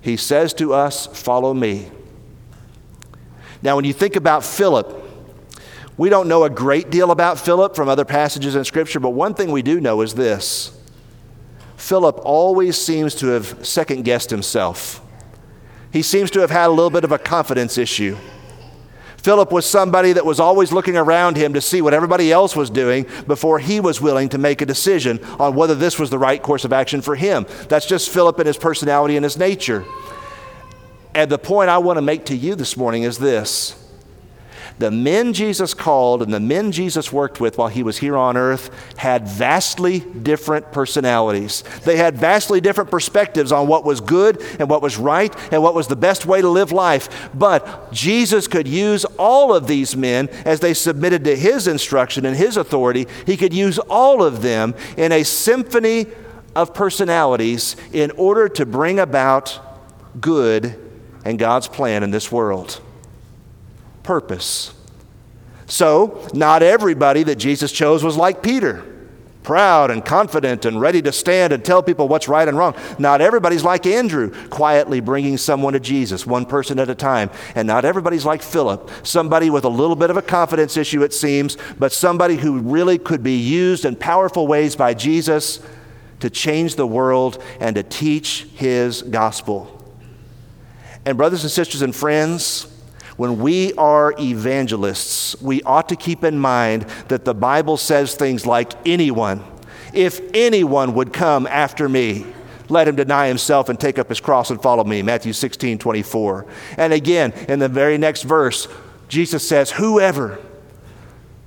He 0.00 0.16
says 0.16 0.54
to 0.54 0.72
us, 0.72 1.06
Follow 1.08 1.52
me. 1.52 1.90
Now, 3.60 3.74
when 3.74 3.84
you 3.84 3.92
think 3.92 4.14
about 4.14 4.44
Philip, 4.44 5.04
we 5.96 6.08
don't 6.08 6.28
know 6.28 6.44
a 6.44 6.50
great 6.50 6.90
deal 6.90 7.10
about 7.10 7.40
Philip 7.40 7.74
from 7.74 7.88
other 7.88 8.04
passages 8.04 8.54
in 8.54 8.64
Scripture, 8.64 9.00
but 9.00 9.10
one 9.10 9.34
thing 9.34 9.50
we 9.50 9.62
do 9.62 9.80
know 9.80 10.00
is 10.00 10.14
this 10.14 10.80
Philip 11.76 12.20
always 12.22 12.80
seems 12.80 13.16
to 13.16 13.26
have 13.26 13.66
second 13.66 14.04
guessed 14.04 14.30
himself. 14.30 15.04
He 15.92 16.02
seems 16.02 16.30
to 16.32 16.40
have 16.40 16.50
had 16.50 16.68
a 16.68 16.70
little 16.70 16.90
bit 16.90 17.04
of 17.04 17.12
a 17.12 17.18
confidence 17.18 17.78
issue. 17.78 18.16
Philip 19.16 19.52
was 19.52 19.66
somebody 19.66 20.14
that 20.14 20.24
was 20.24 20.40
always 20.40 20.72
looking 20.72 20.96
around 20.96 21.36
him 21.36 21.52
to 21.52 21.60
see 21.60 21.82
what 21.82 21.92
everybody 21.92 22.32
else 22.32 22.56
was 22.56 22.70
doing 22.70 23.06
before 23.26 23.58
he 23.58 23.78
was 23.78 24.00
willing 24.00 24.30
to 24.30 24.38
make 24.38 24.62
a 24.62 24.66
decision 24.66 25.22
on 25.38 25.54
whether 25.54 25.74
this 25.74 25.98
was 25.98 26.08
the 26.08 26.18
right 26.18 26.42
course 26.42 26.64
of 26.64 26.72
action 26.72 27.02
for 27.02 27.16
him. 27.16 27.46
That's 27.68 27.84
just 27.84 28.08
Philip 28.08 28.38
and 28.38 28.46
his 28.46 28.56
personality 28.56 29.16
and 29.16 29.24
his 29.24 29.36
nature. 29.36 29.84
And 31.14 31.30
the 31.30 31.38
point 31.38 31.68
I 31.68 31.78
want 31.78 31.98
to 31.98 32.02
make 32.02 32.24
to 32.26 32.36
you 32.36 32.54
this 32.54 32.78
morning 32.78 33.02
is 33.02 33.18
this 33.18 33.76
the 34.80 34.90
men 34.90 35.34
Jesus 35.34 35.74
called 35.74 36.22
and 36.22 36.32
the 36.32 36.40
men 36.40 36.72
Jesus 36.72 37.12
worked 37.12 37.38
with 37.38 37.58
while 37.58 37.68
he 37.68 37.82
was 37.82 37.98
here 37.98 38.16
on 38.16 38.36
earth 38.36 38.70
had 38.96 39.28
vastly 39.28 40.00
different 40.00 40.72
personalities. 40.72 41.62
They 41.84 41.98
had 41.98 42.16
vastly 42.16 42.62
different 42.62 42.90
perspectives 42.90 43.52
on 43.52 43.68
what 43.68 43.84
was 43.84 44.00
good 44.00 44.42
and 44.58 44.70
what 44.70 44.80
was 44.80 44.96
right 44.96 45.34
and 45.52 45.62
what 45.62 45.74
was 45.74 45.86
the 45.86 45.96
best 45.96 46.24
way 46.24 46.40
to 46.40 46.48
live 46.48 46.72
life. 46.72 47.30
But 47.34 47.92
Jesus 47.92 48.48
could 48.48 48.66
use 48.66 49.04
all 49.18 49.54
of 49.54 49.66
these 49.66 49.94
men 49.94 50.28
as 50.46 50.60
they 50.60 50.72
submitted 50.72 51.24
to 51.24 51.36
his 51.36 51.66
instruction 51.66 52.24
and 52.24 52.34
his 52.34 52.56
authority. 52.56 53.06
He 53.26 53.36
could 53.36 53.52
use 53.52 53.78
all 53.78 54.22
of 54.22 54.40
them 54.40 54.74
in 54.96 55.12
a 55.12 55.24
symphony 55.24 56.06
of 56.56 56.72
personalities 56.72 57.76
in 57.92 58.10
order 58.12 58.48
to 58.48 58.64
bring 58.64 58.98
about 58.98 59.60
good 60.20 60.74
and 61.22 61.38
God's 61.38 61.68
plan 61.68 62.02
in 62.02 62.10
this 62.10 62.32
world 62.32 62.80
purpose. 64.02 64.74
So, 65.66 66.28
not 66.34 66.62
everybody 66.62 67.22
that 67.22 67.36
Jesus 67.36 67.70
chose 67.70 68.02
was 68.02 68.16
like 68.16 68.42
Peter 68.42 68.84
proud 69.42 69.90
and 69.90 70.04
confident 70.04 70.64
and 70.64 70.80
ready 70.80 71.00
to 71.02 71.12
stand 71.12 71.52
and 71.52 71.64
tell 71.64 71.82
people 71.82 72.08
what's 72.08 72.28
right 72.28 72.46
and 72.46 72.56
wrong. 72.56 72.74
Not 72.98 73.20
everybody's 73.20 73.64
like 73.64 73.86
Andrew, 73.86 74.32
quietly 74.48 75.00
bringing 75.00 75.36
someone 75.38 75.72
to 75.72 75.80
Jesus, 75.80 76.26
one 76.26 76.44
person 76.44 76.78
at 76.78 76.90
a 76.90 76.94
time. 76.94 77.30
And 77.54 77.66
not 77.66 77.84
everybody's 77.84 78.24
like 78.24 78.42
Philip, 78.42 78.90
somebody 79.02 79.50
with 79.50 79.64
a 79.64 79.68
little 79.68 79.96
bit 79.96 80.10
of 80.10 80.16
a 80.16 80.22
confidence 80.22 80.76
issue, 80.76 81.02
it 81.02 81.14
seems, 81.14 81.56
but 81.78 81.92
somebody 81.92 82.36
who 82.36 82.58
really 82.60 82.98
could 82.98 83.22
be 83.22 83.38
used 83.38 83.84
in 83.84 83.96
powerful 83.96 84.46
ways 84.46 84.76
by 84.76 84.94
Jesus 84.94 85.60
to 86.20 86.28
change 86.28 86.76
the 86.76 86.86
world 86.86 87.42
and 87.60 87.76
to 87.76 87.82
teach 87.82 88.46
his 88.54 89.02
gospel. 89.02 89.76
And, 91.06 91.16
brothers 91.16 91.44
and 91.44 91.50
sisters 91.50 91.80
and 91.80 91.96
friends, 91.96 92.69
when 93.20 93.38
we 93.38 93.74
are 93.74 94.14
evangelists, 94.18 95.38
we 95.42 95.62
ought 95.64 95.90
to 95.90 95.94
keep 95.94 96.24
in 96.24 96.38
mind 96.38 96.86
that 97.08 97.26
the 97.26 97.34
Bible 97.34 97.76
says 97.76 98.14
things 98.14 98.46
like, 98.46 98.72
anyone, 98.88 99.44
if 99.92 100.22
anyone 100.32 100.94
would 100.94 101.12
come 101.12 101.46
after 101.46 101.86
me, 101.86 102.24
let 102.70 102.88
him 102.88 102.96
deny 102.96 103.28
himself 103.28 103.68
and 103.68 103.78
take 103.78 103.98
up 103.98 104.08
his 104.08 104.20
cross 104.20 104.48
and 104.48 104.62
follow 104.62 104.84
me. 104.84 105.02
Matthew 105.02 105.34
16, 105.34 105.76
24. 105.76 106.46
And 106.78 106.94
again, 106.94 107.32
in 107.46 107.58
the 107.58 107.68
very 107.68 107.98
next 107.98 108.22
verse, 108.22 108.66
Jesus 109.08 109.46
says, 109.46 109.72
Whoever, 109.72 110.38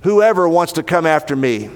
whoever 0.02 0.48
wants 0.48 0.74
to 0.74 0.84
come 0.84 1.06
after 1.06 1.34
me, 1.34 1.70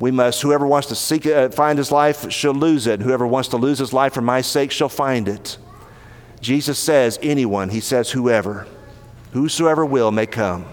we 0.00 0.10
must, 0.10 0.42
whoever 0.42 0.66
wants 0.66 0.88
to 0.88 0.96
seek, 0.96 1.26
uh, 1.26 1.50
find 1.50 1.78
his 1.78 1.92
life 1.92 2.28
shall 2.32 2.54
lose 2.54 2.88
it. 2.88 3.02
Whoever 3.02 3.24
wants 3.24 3.50
to 3.50 3.56
lose 3.56 3.78
his 3.78 3.92
life 3.92 4.14
for 4.14 4.20
my 4.20 4.40
sake 4.40 4.72
shall 4.72 4.88
find 4.88 5.28
it. 5.28 5.58
Jesus 6.40 6.78
says, 6.78 7.18
anyone, 7.22 7.70
he 7.70 7.80
says, 7.80 8.10
whoever, 8.10 8.66
whosoever 9.32 9.84
will 9.84 10.10
may 10.10 10.26
come. 10.26 10.66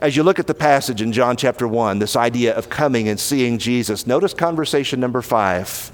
As 0.00 0.16
you 0.16 0.22
look 0.22 0.38
at 0.38 0.46
the 0.46 0.54
passage 0.54 1.02
in 1.02 1.12
John 1.12 1.36
chapter 1.36 1.68
1, 1.68 1.98
this 1.98 2.16
idea 2.16 2.54
of 2.54 2.70
coming 2.70 3.08
and 3.08 3.20
seeing 3.20 3.58
Jesus, 3.58 4.06
notice 4.06 4.32
conversation 4.32 4.98
number 4.98 5.20
five. 5.20 5.92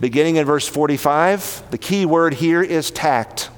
Beginning 0.00 0.36
in 0.36 0.44
verse 0.44 0.68
45, 0.68 1.70
the 1.70 1.78
key 1.78 2.04
word 2.04 2.34
here 2.34 2.62
is 2.62 2.90
tact. 2.90 3.48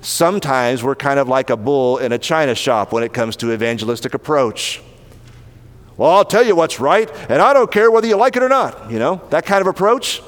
Sometimes 0.00 0.84
we're 0.84 0.94
kind 0.94 1.18
of 1.18 1.26
like 1.26 1.50
a 1.50 1.56
bull 1.56 1.98
in 1.98 2.12
a 2.12 2.18
china 2.18 2.54
shop 2.54 2.92
when 2.92 3.02
it 3.02 3.12
comes 3.12 3.34
to 3.36 3.52
evangelistic 3.52 4.14
approach. 4.14 4.80
Well, 5.96 6.10
I'll 6.10 6.24
tell 6.24 6.46
you 6.46 6.54
what's 6.54 6.78
right, 6.78 7.10
and 7.28 7.42
I 7.42 7.52
don't 7.52 7.72
care 7.72 7.90
whether 7.90 8.06
you 8.06 8.16
like 8.16 8.36
it 8.36 8.44
or 8.44 8.48
not. 8.48 8.92
You 8.92 9.00
know, 9.00 9.20
that 9.30 9.44
kind 9.44 9.60
of 9.60 9.66
approach. 9.66 10.22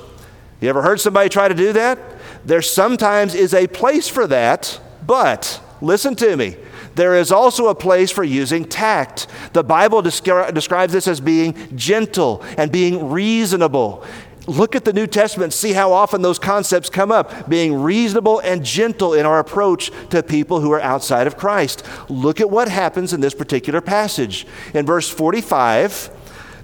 You 0.60 0.68
ever 0.68 0.82
heard 0.82 1.00
somebody 1.00 1.28
try 1.28 1.48
to 1.48 1.54
do 1.54 1.72
that? 1.72 1.98
There 2.44 2.62
sometimes 2.62 3.34
is 3.34 3.54
a 3.54 3.66
place 3.66 4.08
for 4.08 4.26
that, 4.26 4.80
but 5.06 5.60
listen 5.80 6.14
to 6.16 6.36
me. 6.36 6.56
There 6.94 7.14
is 7.14 7.32
also 7.32 7.68
a 7.68 7.74
place 7.74 8.10
for 8.10 8.24
using 8.24 8.64
tact. 8.64 9.26
The 9.52 9.64
Bible 9.64 10.02
descri- 10.02 10.52
describes 10.52 10.92
this 10.92 11.08
as 11.08 11.20
being 11.20 11.54
gentle 11.76 12.44
and 12.58 12.70
being 12.70 13.10
reasonable. 13.10 14.04
Look 14.46 14.74
at 14.74 14.84
the 14.84 14.92
New 14.92 15.06
Testament, 15.06 15.52
see 15.52 15.72
how 15.72 15.92
often 15.92 16.22
those 16.22 16.38
concepts 16.38 16.90
come 16.90 17.12
up 17.12 17.48
being 17.48 17.74
reasonable 17.74 18.40
and 18.40 18.64
gentle 18.64 19.14
in 19.14 19.24
our 19.24 19.38
approach 19.38 19.92
to 20.10 20.22
people 20.22 20.60
who 20.60 20.72
are 20.72 20.80
outside 20.80 21.26
of 21.26 21.36
Christ. 21.36 21.84
Look 22.08 22.40
at 22.40 22.50
what 22.50 22.68
happens 22.68 23.12
in 23.12 23.20
this 23.20 23.34
particular 23.34 23.80
passage. 23.80 24.46
In 24.74 24.86
verse 24.86 25.08
45, 25.08 26.10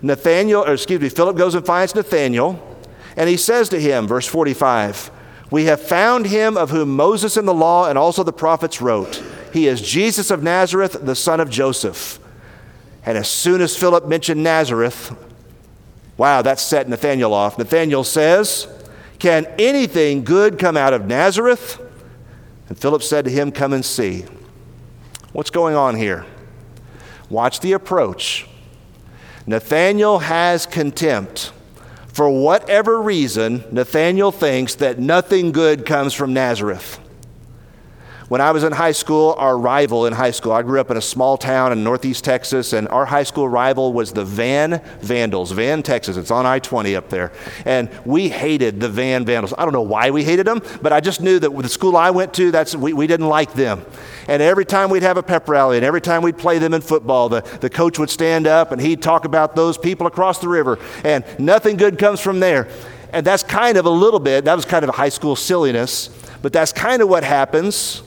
Nathanael, 0.03 0.65
or 0.65 0.73
excuse 0.73 1.01
me, 1.01 1.09
Philip 1.09 1.37
goes 1.37 1.55
and 1.55 1.65
finds 1.65 1.95
Nathanael, 1.95 2.61
and 3.17 3.29
he 3.29 3.37
says 3.37 3.69
to 3.71 3.81
him, 3.81 4.07
verse 4.07 4.27
45, 4.27 5.11
We 5.51 5.65
have 5.65 5.81
found 5.81 6.27
him 6.27 6.57
of 6.57 6.71
whom 6.71 6.95
Moses 6.95 7.37
in 7.37 7.47
the 7.47 7.55
law 7.55 7.89
and 7.89 7.97
also 7.97 8.23
the 8.23 8.33
prophets 8.33 8.81
wrote. 8.81 9.23
He 9.53 9.67
is 9.67 9.81
Jesus 9.81 10.31
of 10.31 10.43
Nazareth, 10.43 10.99
the 11.01 11.15
son 11.15 11.41
of 11.41 11.49
Joseph. 11.49 12.19
And 13.05 13.17
as 13.17 13.29
soon 13.29 13.61
as 13.61 13.77
Philip 13.77 14.07
mentioned 14.07 14.43
Nazareth, 14.43 15.17
Wow, 16.17 16.43
that 16.43 16.59
set 16.59 16.89
Nathanael 16.89 17.35
off. 17.35 17.59
Nathanael 17.59 18.05
says, 18.05 18.67
Can 19.19 19.47
anything 19.59 20.25
good 20.25 20.59
come 20.59 20.77
out 20.77 20.95
of 20.95 21.07
Nazareth? 21.07 21.81
And 22.69 22.79
Philip 22.79 23.03
said 23.03 23.25
to 23.27 23.31
him, 23.31 23.53
Come 23.53 23.73
and 23.73 23.85
see. 23.85 24.25
What's 25.33 25.51
going 25.51 25.75
on 25.75 25.97
here? 25.97 26.25
Watch 27.29 27.61
the 27.61 27.73
approach. 27.73 28.47
Nathanael 29.47 30.21
has 30.21 30.65
contempt. 30.65 31.53
For 32.17 32.31
whatever 32.31 33.03
reason, 33.03 33.63
Nathanael 33.71 34.33
thinks 34.33 34.77
that 34.77 34.99
nothing 34.99 35.53
good 35.53 35.85
comes 35.85 36.15
from 36.15 36.33
Nazareth. 36.33 36.99
When 38.29 38.41
I 38.41 38.51
was 38.51 38.65
in 38.65 38.73
high 38.73 38.91
school, 38.91 39.37
our 39.39 39.57
rival 39.57 40.05
in 40.05 40.13
high 40.13 40.33
school, 40.33 40.51
I 40.51 40.63
grew 40.63 40.81
up 40.81 40.91
in 40.91 40.97
a 40.97 41.01
small 41.01 41.39
town 41.39 41.71
in 41.71 41.85
northeast 41.85 42.25
Texas, 42.25 42.73
and 42.73 42.89
our 42.89 43.07
high 43.07 43.23
school 43.23 43.49
rival 43.49 43.93
was 43.93 44.13
the 44.13 44.25
Van 44.25 44.83
Vandals, 45.01 45.53
Van, 45.53 45.81
Texas. 45.81 46.17
It's 46.17 46.33
on 46.33 46.45
I 46.45 46.59
20 46.59 46.97
up 46.97 47.09
there. 47.09 47.31
And 47.65 47.89
we 48.05 48.29
hated 48.29 48.81
the 48.81 48.89
Van 48.89 49.25
Vandals. 49.25 49.55
I 49.57 49.63
don't 49.63 49.73
know 49.73 49.83
why 49.83 50.11
we 50.11 50.25
hated 50.25 50.45
them, 50.45 50.61
but 50.83 50.93
I 50.93 50.99
just 50.99 51.21
knew 51.21 51.39
that 51.39 51.57
the 51.57 51.69
school 51.69 51.97
I 51.97 52.11
went 52.11 52.35
to, 52.35 52.51
that's, 52.51 52.75
we, 52.75 52.93
we 52.93 53.07
didn't 53.07 53.29
like 53.29 53.53
them. 53.53 53.85
And 54.27 54.43
every 54.43 54.65
time 54.65 54.91
we'd 54.91 55.05
have 55.05 55.19
a 55.19 55.23
pep 55.23 55.49
rally 55.49 55.77
and 55.77 55.87
every 55.87 56.01
time 56.01 56.23
we'd 56.23 56.37
play 56.37 56.59
them 56.59 56.75
in 56.75 56.81
football, 56.81 57.29
the, 57.29 57.43
the 57.61 57.71
coach 57.71 57.97
would 58.01 58.11
stand 58.11 58.49
up 58.49 58.73
and 58.73 58.81
he'd 58.81 59.03
talk 59.03 59.25
about 59.25 59.55
those 59.55 59.79
people 59.79 60.09
across 60.09 60.41
the 60.41 60.49
river, 60.49 60.81
and 61.05 61.25
nothing 61.39 61.77
good 61.77 61.97
comes 61.97 62.21
from 62.21 62.41
there. 62.41 62.69
And 63.13 63.25
that's 63.25 63.45
kind 63.45 63.79
of 63.79 63.87
a 63.87 63.91
little 63.91 64.19
bit, 64.19 64.47
that 64.47 64.57
was 64.57 64.65
kind 64.65 64.83
of 64.83 64.89
a 64.89 64.95
high 64.95 65.11
school 65.11 65.37
silliness, 65.37 66.09
but 66.43 66.53
that's 66.53 66.73
kind 66.73 67.03
of 67.03 67.09
what 67.09 67.23
happens 67.23 68.03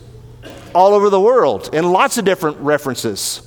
all 0.73 0.93
over 0.93 1.09
the 1.09 1.19
world 1.19 1.69
in 1.73 1.91
lots 1.91 2.17
of 2.17 2.25
different 2.25 2.57
references. 2.57 3.41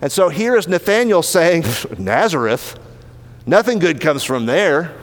And 0.00 0.10
so 0.10 0.28
here 0.28 0.56
is 0.56 0.68
Nathanael 0.68 1.22
saying, 1.22 1.64
Nazareth, 1.98 2.78
nothing 3.46 3.78
good 3.78 4.00
comes 4.00 4.24
from 4.24 4.46
there. 4.46 4.94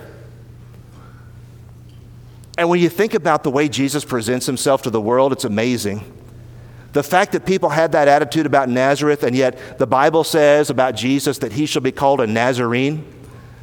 And 2.57 2.69
when 2.69 2.79
you 2.79 2.89
think 2.89 3.13
about 3.13 3.43
the 3.43 3.49
way 3.49 3.67
Jesus 3.69 4.05
presents 4.05 4.45
himself 4.45 4.83
to 4.83 4.89
the 4.89 5.01
world, 5.01 5.31
it's 5.31 5.45
amazing. 5.45 6.03
The 6.93 7.03
fact 7.03 7.31
that 7.31 7.45
people 7.45 7.69
had 7.69 7.93
that 7.93 8.07
attitude 8.07 8.45
about 8.45 8.67
Nazareth, 8.69 9.23
and 9.23 9.35
yet 9.35 9.79
the 9.79 9.87
Bible 9.87 10.23
says 10.23 10.69
about 10.69 10.95
Jesus 10.95 11.37
that 11.39 11.53
he 11.53 11.65
shall 11.65 11.81
be 11.81 11.91
called 11.91 12.19
a 12.19 12.27
Nazarene, 12.27 13.05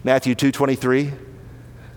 Matthew 0.02 0.34
2.23. 0.34 1.12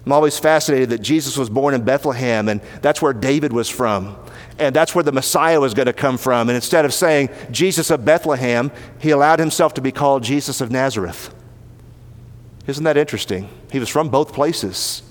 I'm 0.05 0.11
always 0.11 0.37
fascinated 0.37 0.89
that 0.89 1.01
Jesus 1.01 1.37
was 1.37 1.49
born 1.49 1.73
in 1.73 1.83
Bethlehem, 1.83 2.49
and 2.49 2.61
that's 2.81 3.01
where 3.01 3.13
David 3.13 3.53
was 3.53 3.69
from 3.69 4.17
and 4.61 4.75
that's 4.75 4.93
where 4.93 5.03
the 5.03 5.11
Messiah 5.11 5.59
was 5.59 5.73
going 5.73 5.87
to 5.87 5.93
come 5.93 6.17
from. 6.17 6.47
And 6.47 6.55
instead 6.55 6.85
of 6.85 6.93
saying 6.93 7.29
Jesus 7.49 7.89
of 7.89 8.05
Bethlehem, 8.05 8.71
he 8.99 9.09
allowed 9.09 9.39
himself 9.39 9.73
to 9.73 9.81
be 9.81 9.91
called 9.91 10.23
Jesus 10.23 10.61
of 10.61 10.71
Nazareth. 10.71 11.33
Isn't 12.67 12.83
that 12.83 12.95
interesting? 12.95 13.49
He 13.71 13.79
was 13.79 13.89
from 13.89 14.09
both 14.09 14.33
places. 14.33 15.01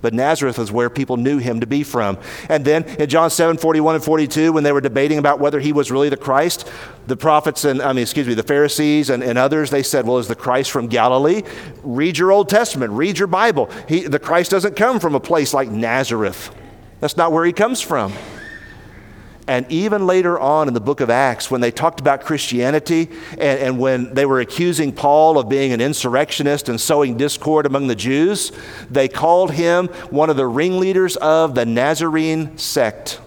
But 0.00 0.14
Nazareth 0.14 0.58
is 0.60 0.70
where 0.70 0.88
people 0.90 1.16
knew 1.16 1.38
him 1.38 1.58
to 1.60 1.66
be 1.66 1.82
from. 1.82 2.18
And 2.48 2.64
then 2.64 2.84
in 2.84 3.08
John 3.08 3.30
7 3.30 3.56
41 3.56 3.96
and 3.96 4.04
42, 4.04 4.52
when 4.52 4.62
they 4.62 4.70
were 4.70 4.80
debating 4.80 5.18
about 5.18 5.40
whether 5.40 5.58
he 5.58 5.72
was 5.72 5.90
really 5.90 6.08
the 6.08 6.16
Christ, 6.16 6.70
the 7.08 7.16
prophets 7.16 7.64
and, 7.64 7.82
I 7.82 7.92
mean, 7.92 8.02
excuse 8.02 8.28
me, 8.28 8.34
the 8.34 8.44
Pharisees 8.44 9.10
and, 9.10 9.24
and 9.24 9.36
others, 9.36 9.70
they 9.70 9.82
said, 9.82 10.06
Well, 10.06 10.18
is 10.18 10.28
the 10.28 10.36
Christ 10.36 10.70
from 10.70 10.86
Galilee? 10.86 11.42
Read 11.82 12.16
your 12.16 12.30
Old 12.30 12.48
Testament, 12.48 12.92
read 12.92 13.18
your 13.18 13.26
Bible. 13.26 13.70
He, 13.88 14.02
the 14.02 14.20
Christ 14.20 14.52
doesn't 14.52 14.76
come 14.76 15.00
from 15.00 15.16
a 15.16 15.20
place 15.20 15.52
like 15.52 15.68
Nazareth. 15.68 16.54
That's 17.00 17.16
not 17.16 17.32
where 17.32 17.44
he 17.44 17.52
comes 17.52 17.80
from. 17.80 18.12
And 19.48 19.64
even 19.72 20.06
later 20.06 20.38
on 20.38 20.68
in 20.68 20.74
the 20.74 20.80
book 20.80 21.00
of 21.00 21.08
Acts, 21.08 21.50
when 21.50 21.62
they 21.62 21.70
talked 21.70 22.00
about 22.00 22.20
Christianity 22.20 23.08
and, 23.32 23.58
and, 23.58 23.78
when 23.78 24.12
they 24.12 24.26
were 24.26 24.40
accusing 24.40 24.92
Paul 24.92 25.38
of 25.38 25.48
being 25.48 25.72
an 25.72 25.80
insurrectionist 25.80 26.68
and 26.68 26.78
sowing 26.78 27.16
discord 27.16 27.64
among 27.64 27.86
the 27.86 27.94
Jews, 27.94 28.52
they 28.90 29.08
called 29.08 29.52
him 29.52 29.88
one 30.10 30.28
of 30.28 30.36
the 30.36 30.46
ringleaders 30.46 31.16
of 31.16 31.54
the 31.54 31.64
Nazarene 31.64 32.58
sect. 32.58 33.22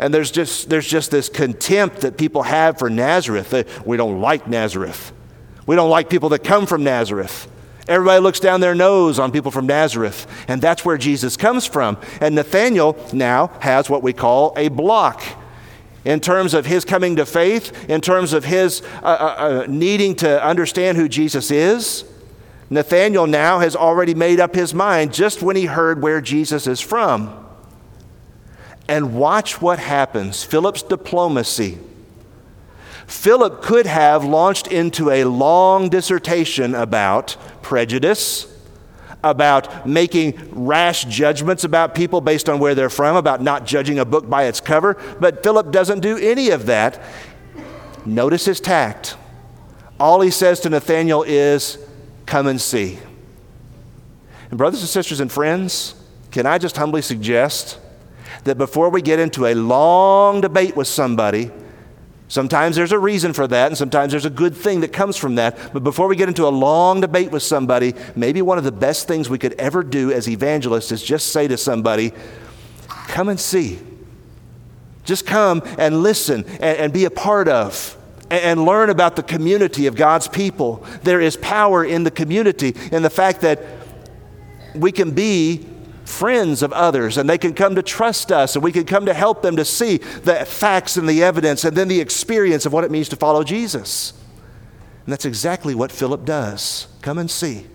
And 0.00 0.12
there's 0.12 0.32
just, 0.32 0.68
there's 0.68 0.88
just 0.88 1.12
this 1.12 1.28
contempt 1.28 2.00
that 2.00 2.18
people 2.18 2.42
have 2.42 2.76
for 2.76 2.90
Nazareth. 2.90 3.80
We 3.86 3.96
don't 3.96 4.20
like 4.20 4.48
Nazareth. 4.48 5.12
We 5.64 5.76
don't 5.76 5.90
like 5.90 6.10
people 6.10 6.30
that 6.30 6.42
come 6.42 6.66
from 6.66 6.82
Nazareth. 6.82 7.48
Everybody 7.88 8.20
looks 8.20 8.40
down 8.40 8.60
their 8.60 8.74
nose 8.74 9.18
on 9.18 9.30
people 9.30 9.52
from 9.52 9.66
Nazareth, 9.66 10.26
and 10.48 10.60
that's 10.60 10.84
where 10.84 10.98
Jesus 10.98 11.36
comes 11.36 11.66
from. 11.66 11.98
And 12.20 12.34
Nathanael 12.34 12.96
now 13.12 13.48
has 13.60 13.88
what 13.88 14.02
we 14.02 14.12
call 14.12 14.52
a 14.56 14.68
block 14.68 15.22
in 16.04 16.20
terms 16.20 16.54
of 16.54 16.66
his 16.66 16.84
coming 16.84 17.16
to 17.16 17.26
faith, 17.26 17.88
in 17.88 18.00
terms 18.00 18.32
of 18.32 18.44
his 18.44 18.82
uh, 19.02 19.06
uh, 19.06 19.34
uh, 19.38 19.66
needing 19.68 20.16
to 20.16 20.44
understand 20.44 20.96
who 20.96 21.08
Jesus 21.08 21.50
is. 21.50 22.04
Nathanael 22.70 23.28
now 23.28 23.60
has 23.60 23.76
already 23.76 24.14
made 24.14 24.40
up 24.40 24.54
his 24.54 24.74
mind 24.74 25.14
just 25.14 25.40
when 25.40 25.54
he 25.54 25.66
heard 25.66 26.02
where 26.02 26.20
Jesus 26.20 26.66
is 26.66 26.80
from. 26.80 27.44
And 28.88 29.14
watch 29.14 29.60
what 29.60 29.78
happens 29.78 30.42
Philip's 30.42 30.82
diplomacy 30.82 31.78
Philip 33.06 33.62
could 33.62 33.86
have 33.86 34.24
launched 34.24 34.66
into 34.66 35.10
a 35.10 35.24
long 35.24 35.88
dissertation 35.88 36.74
about 36.74 37.36
prejudice, 37.62 38.52
about 39.22 39.88
making 39.88 40.38
rash 40.52 41.04
judgments 41.04 41.64
about 41.64 41.94
people 41.94 42.20
based 42.20 42.48
on 42.48 42.58
where 42.58 42.74
they're 42.74 42.90
from, 42.90 43.16
about 43.16 43.42
not 43.42 43.64
judging 43.64 43.98
a 43.98 44.04
book 44.04 44.28
by 44.28 44.44
its 44.44 44.60
cover, 44.60 44.96
but 45.20 45.42
Philip 45.42 45.70
doesn't 45.70 46.00
do 46.00 46.16
any 46.18 46.50
of 46.50 46.66
that. 46.66 47.02
Notice 48.04 48.44
his 48.44 48.60
tact. 48.60 49.16
All 49.98 50.20
he 50.20 50.30
says 50.30 50.60
to 50.60 50.70
Nathanael 50.70 51.22
is, 51.22 51.78
Come 52.26 52.48
and 52.48 52.60
see. 52.60 52.98
And, 54.50 54.58
brothers 54.58 54.80
and 54.80 54.88
sisters 54.88 55.20
and 55.20 55.30
friends, 55.30 55.94
can 56.32 56.44
I 56.44 56.58
just 56.58 56.76
humbly 56.76 57.02
suggest 57.02 57.78
that 58.44 58.58
before 58.58 58.90
we 58.90 59.00
get 59.00 59.18
into 59.18 59.46
a 59.46 59.54
long 59.54 60.40
debate 60.40 60.76
with 60.76 60.88
somebody, 60.88 61.50
Sometimes 62.28 62.74
there's 62.74 62.92
a 62.92 62.98
reason 62.98 63.32
for 63.32 63.46
that, 63.46 63.68
and 63.68 63.78
sometimes 63.78 64.10
there's 64.10 64.24
a 64.24 64.30
good 64.30 64.56
thing 64.56 64.80
that 64.80 64.92
comes 64.92 65.16
from 65.16 65.36
that. 65.36 65.72
But 65.72 65.84
before 65.84 66.08
we 66.08 66.16
get 66.16 66.28
into 66.28 66.46
a 66.46 66.50
long 66.50 67.00
debate 67.00 67.30
with 67.30 67.42
somebody, 67.42 67.94
maybe 68.16 68.42
one 68.42 68.58
of 68.58 68.64
the 68.64 68.72
best 68.72 69.06
things 69.06 69.30
we 69.30 69.38
could 69.38 69.52
ever 69.54 69.84
do 69.84 70.10
as 70.10 70.28
evangelists 70.28 70.90
is 70.90 71.02
just 71.02 71.28
say 71.28 71.46
to 71.46 71.56
somebody, 71.56 72.12
Come 72.88 73.28
and 73.28 73.38
see. 73.38 73.78
Just 75.04 75.24
come 75.24 75.62
and 75.78 76.02
listen 76.02 76.44
and, 76.60 76.78
and 76.78 76.92
be 76.92 77.04
a 77.04 77.10
part 77.10 77.46
of 77.46 77.96
and, 78.30 78.42
and 78.42 78.64
learn 78.64 78.90
about 78.90 79.14
the 79.14 79.22
community 79.22 79.86
of 79.86 79.94
God's 79.94 80.26
people. 80.26 80.84
There 81.04 81.20
is 81.20 81.36
power 81.36 81.84
in 81.84 82.02
the 82.02 82.10
community, 82.10 82.74
in 82.90 83.02
the 83.02 83.10
fact 83.10 83.42
that 83.42 83.62
we 84.74 84.90
can 84.90 85.12
be 85.12 85.64
friends 86.06 86.62
of 86.62 86.72
others 86.72 87.18
and 87.18 87.28
they 87.28 87.36
can 87.36 87.52
come 87.52 87.74
to 87.74 87.82
trust 87.82 88.30
us 88.32 88.54
and 88.54 88.62
we 88.62 88.72
can 88.72 88.84
come 88.84 89.06
to 89.06 89.14
help 89.14 89.42
them 89.42 89.56
to 89.56 89.64
see 89.64 89.98
the 89.98 90.44
facts 90.46 90.96
and 90.96 91.08
the 91.08 91.22
evidence 91.22 91.64
and 91.64 91.76
then 91.76 91.88
the 91.88 92.00
experience 92.00 92.64
of 92.64 92.72
what 92.72 92.84
it 92.84 92.90
means 92.90 93.08
to 93.08 93.16
follow 93.16 93.42
Jesus. 93.42 94.12
And 95.04 95.12
that's 95.12 95.24
exactly 95.24 95.74
what 95.74 95.92
Philip 95.92 96.24
does. 96.24 96.88
Come 97.02 97.18
and 97.18 97.30
see. 97.30 97.66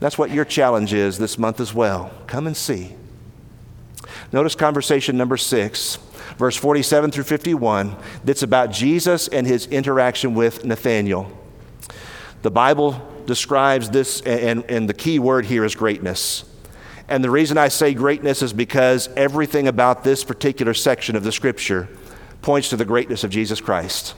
That's 0.00 0.18
what 0.18 0.30
your 0.30 0.44
challenge 0.44 0.92
is 0.92 1.18
this 1.18 1.38
month 1.38 1.60
as 1.60 1.72
well. 1.72 2.12
Come 2.26 2.46
and 2.46 2.56
see. 2.56 2.94
Notice 4.32 4.54
conversation 4.54 5.16
number 5.16 5.36
six, 5.36 5.96
verse 6.36 6.56
47 6.56 7.10
through 7.10 7.24
51, 7.24 7.96
that's 8.24 8.42
about 8.42 8.70
Jesus 8.70 9.28
and 9.28 9.46
his 9.46 9.66
interaction 9.66 10.34
with 10.34 10.64
Nathanael. 10.64 11.30
The 12.42 12.50
Bible 12.50 13.00
describes 13.26 13.90
this, 13.90 14.20
and, 14.22 14.64
and 14.68 14.88
the 14.88 14.94
key 14.94 15.18
word 15.18 15.46
here 15.46 15.64
is 15.64 15.74
greatness. 15.74 16.44
And 17.08 17.22
the 17.22 17.30
reason 17.30 17.56
I 17.56 17.68
say 17.68 17.94
greatness 17.94 18.42
is 18.42 18.52
because 18.52 19.08
everything 19.16 19.68
about 19.68 20.02
this 20.02 20.24
particular 20.24 20.74
section 20.74 21.14
of 21.14 21.22
the 21.22 21.32
scripture 21.32 21.88
points 22.42 22.70
to 22.70 22.76
the 22.76 22.84
greatness 22.84 23.24
of 23.24 23.30
Jesus 23.30 23.60
Christ. 23.60 24.14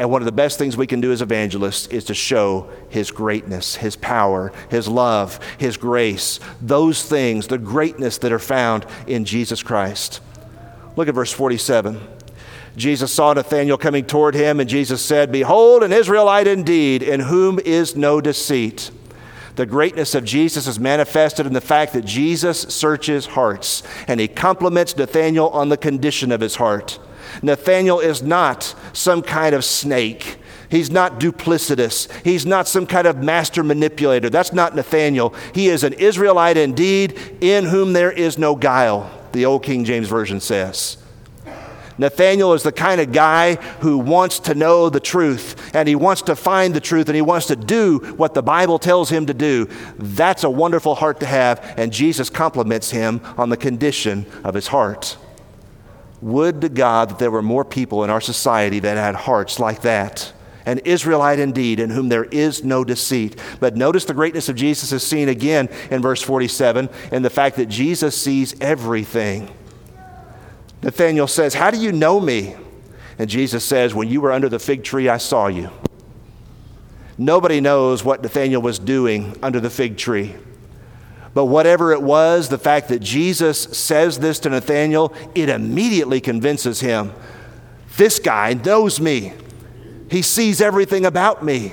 And 0.00 0.10
one 0.10 0.22
of 0.22 0.26
the 0.26 0.32
best 0.32 0.58
things 0.58 0.76
we 0.76 0.88
can 0.88 1.00
do 1.00 1.12
as 1.12 1.22
evangelists 1.22 1.86
is 1.86 2.04
to 2.04 2.14
show 2.14 2.68
His 2.88 3.12
greatness, 3.12 3.76
His 3.76 3.94
power, 3.94 4.52
His 4.68 4.88
love, 4.88 5.38
His 5.58 5.76
grace, 5.76 6.40
those 6.60 7.04
things, 7.04 7.46
the 7.46 7.58
greatness 7.58 8.18
that 8.18 8.32
are 8.32 8.40
found 8.40 8.86
in 9.06 9.24
Jesus 9.24 9.62
Christ. 9.62 10.20
Look 10.96 11.06
at 11.06 11.14
verse 11.14 11.32
47. 11.32 12.00
Jesus 12.76 13.12
saw 13.12 13.32
Nathanael 13.32 13.78
coming 13.78 14.04
toward 14.04 14.34
him, 14.34 14.58
and 14.58 14.68
Jesus 14.68 15.00
said, 15.00 15.30
Behold, 15.30 15.84
an 15.84 15.92
Israelite 15.92 16.48
indeed, 16.48 17.04
in 17.04 17.20
whom 17.20 17.60
is 17.60 17.94
no 17.94 18.20
deceit. 18.20 18.90
The 19.56 19.66
greatness 19.66 20.14
of 20.14 20.24
Jesus 20.24 20.66
is 20.66 20.80
manifested 20.80 21.46
in 21.46 21.52
the 21.52 21.60
fact 21.60 21.92
that 21.92 22.04
Jesus 22.04 22.62
searches 22.62 23.26
hearts, 23.26 23.82
and 24.08 24.18
he 24.18 24.26
compliments 24.26 24.96
Nathanael 24.96 25.48
on 25.48 25.68
the 25.68 25.76
condition 25.76 26.32
of 26.32 26.40
his 26.40 26.56
heart. 26.56 26.98
Nathanael 27.42 28.00
is 28.00 28.22
not 28.22 28.74
some 28.92 29.22
kind 29.22 29.54
of 29.54 29.64
snake. 29.64 30.38
He's 30.68 30.90
not 30.90 31.20
duplicitous. 31.20 32.10
He's 32.24 32.44
not 32.44 32.66
some 32.66 32.86
kind 32.86 33.06
of 33.06 33.22
master 33.22 33.62
manipulator. 33.62 34.28
That's 34.28 34.52
not 34.52 34.74
Nathanael. 34.74 35.34
He 35.54 35.68
is 35.68 35.84
an 35.84 35.92
Israelite 35.94 36.56
indeed, 36.56 37.18
in 37.40 37.66
whom 37.66 37.92
there 37.92 38.10
is 38.10 38.38
no 38.38 38.56
guile, 38.56 39.08
the 39.32 39.44
old 39.46 39.62
King 39.62 39.84
James 39.84 40.08
Version 40.08 40.40
says. 40.40 40.96
Nathanael 41.96 42.54
is 42.54 42.62
the 42.62 42.72
kind 42.72 43.00
of 43.00 43.12
guy 43.12 43.54
who 43.80 43.98
wants 43.98 44.40
to 44.40 44.54
know 44.54 44.90
the 44.90 45.00
truth 45.00 45.74
and 45.74 45.88
he 45.88 45.94
wants 45.94 46.22
to 46.22 46.34
find 46.34 46.74
the 46.74 46.80
truth 46.80 47.08
and 47.08 47.16
he 47.16 47.22
wants 47.22 47.46
to 47.46 47.56
do 47.56 47.98
what 48.16 48.34
the 48.34 48.42
Bible 48.42 48.78
tells 48.78 49.10
him 49.10 49.26
to 49.26 49.34
do. 49.34 49.68
That's 49.98 50.44
a 50.44 50.50
wonderful 50.50 50.96
heart 50.96 51.20
to 51.20 51.26
have, 51.26 51.74
and 51.76 51.92
Jesus 51.92 52.30
compliments 52.30 52.90
him 52.90 53.20
on 53.36 53.48
the 53.48 53.56
condition 53.56 54.26
of 54.42 54.54
his 54.54 54.68
heart. 54.68 55.16
Would 56.20 56.62
to 56.62 56.68
God 56.68 57.10
that 57.10 57.18
there 57.18 57.30
were 57.30 57.42
more 57.42 57.64
people 57.64 58.02
in 58.02 58.10
our 58.10 58.20
society 58.20 58.80
that 58.80 58.96
had 58.96 59.14
hearts 59.14 59.60
like 59.60 59.82
that. 59.82 60.32
An 60.66 60.78
Israelite 60.78 61.38
indeed, 61.38 61.78
in 61.78 61.90
whom 61.90 62.08
there 62.08 62.24
is 62.24 62.64
no 62.64 62.84
deceit. 62.84 63.38
But 63.60 63.76
notice 63.76 64.06
the 64.06 64.14
greatness 64.14 64.48
of 64.48 64.56
Jesus 64.56 64.92
is 64.92 65.06
seen 65.06 65.28
again 65.28 65.68
in 65.90 66.00
verse 66.00 66.22
47 66.22 66.88
and 67.12 67.22
the 67.22 67.30
fact 67.30 67.56
that 67.56 67.66
Jesus 67.66 68.16
sees 68.16 68.58
everything. 68.62 69.50
Nathanael 70.84 71.26
says, 71.26 71.54
How 71.54 71.70
do 71.70 71.78
you 71.78 71.92
know 71.92 72.20
me? 72.20 72.54
And 73.18 73.30
Jesus 73.30 73.64
says, 73.64 73.94
When 73.94 74.08
you 74.08 74.20
were 74.20 74.30
under 74.30 74.50
the 74.50 74.58
fig 74.58 74.84
tree, 74.84 75.08
I 75.08 75.16
saw 75.16 75.46
you. 75.46 75.70
Nobody 77.16 77.60
knows 77.60 78.04
what 78.04 78.22
Nathanael 78.22 78.60
was 78.60 78.78
doing 78.78 79.34
under 79.42 79.60
the 79.60 79.70
fig 79.70 79.96
tree. 79.96 80.34
But 81.32 81.46
whatever 81.46 81.92
it 81.92 82.02
was, 82.02 82.50
the 82.50 82.58
fact 82.58 82.88
that 82.88 83.00
Jesus 83.00 83.58
says 83.58 84.18
this 84.18 84.38
to 84.40 84.50
Nathanael, 84.50 85.14
it 85.34 85.48
immediately 85.48 86.20
convinces 86.20 86.80
him 86.80 87.12
this 87.96 88.18
guy 88.18 88.52
knows 88.52 89.00
me. 89.00 89.32
He 90.10 90.20
sees 90.20 90.60
everything 90.60 91.06
about 91.06 91.42
me. 91.42 91.72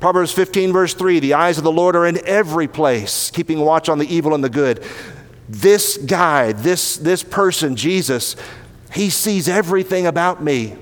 Proverbs 0.00 0.32
15, 0.32 0.72
verse 0.72 0.94
3 0.94 1.20
the 1.20 1.34
eyes 1.34 1.58
of 1.58 1.64
the 1.64 1.70
Lord 1.70 1.94
are 1.94 2.06
in 2.06 2.18
every 2.26 2.66
place, 2.66 3.30
keeping 3.30 3.60
watch 3.60 3.88
on 3.88 3.98
the 3.98 4.12
evil 4.12 4.34
and 4.34 4.42
the 4.42 4.50
good. 4.50 4.84
This 5.52 5.98
guy, 5.98 6.52
this, 6.52 6.96
this 6.96 7.22
person, 7.22 7.76
Jesus, 7.76 8.36
he 8.94 9.10
sees 9.10 9.48
everything 9.48 10.06
about 10.06 10.42
me. 10.42 10.76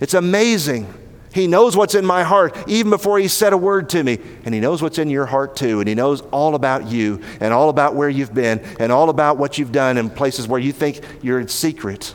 It's 0.00 0.14
amazing. 0.14 0.92
He 1.34 1.46
knows 1.46 1.76
what's 1.76 1.94
in 1.94 2.06
my 2.06 2.22
heart 2.22 2.56
even 2.66 2.90
before 2.90 3.18
He 3.18 3.28
said 3.28 3.52
a 3.52 3.58
word 3.58 3.90
to 3.90 4.02
me. 4.02 4.18
And 4.44 4.54
He 4.54 4.60
knows 4.60 4.80
what's 4.80 4.98
in 4.98 5.10
your 5.10 5.26
heart 5.26 5.54
too. 5.54 5.80
And 5.80 5.88
He 5.88 5.94
knows 5.94 6.22
all 6.30 6.54
about 6.54 6.86
you 6.86 7.22
and 7.40 7.52
all 7.52 7.68
about 7.68 7.94
where 7.94 8.08
you've 8.08 8.32
been 8.32 8.60
and 8.80 8.90
all 8.90 9.10
about 9.10 9.36
what 9.36 9.58
you've 9.58 9.72
done 9.72 9.98
in 9.98 10.08
places 10.08 10.48
where 10.48 10.60
you 10.60 10.72
think 10.72 11.00
you're 11.22 11.40
in 11.40 11.48
secret. 11.48 12.14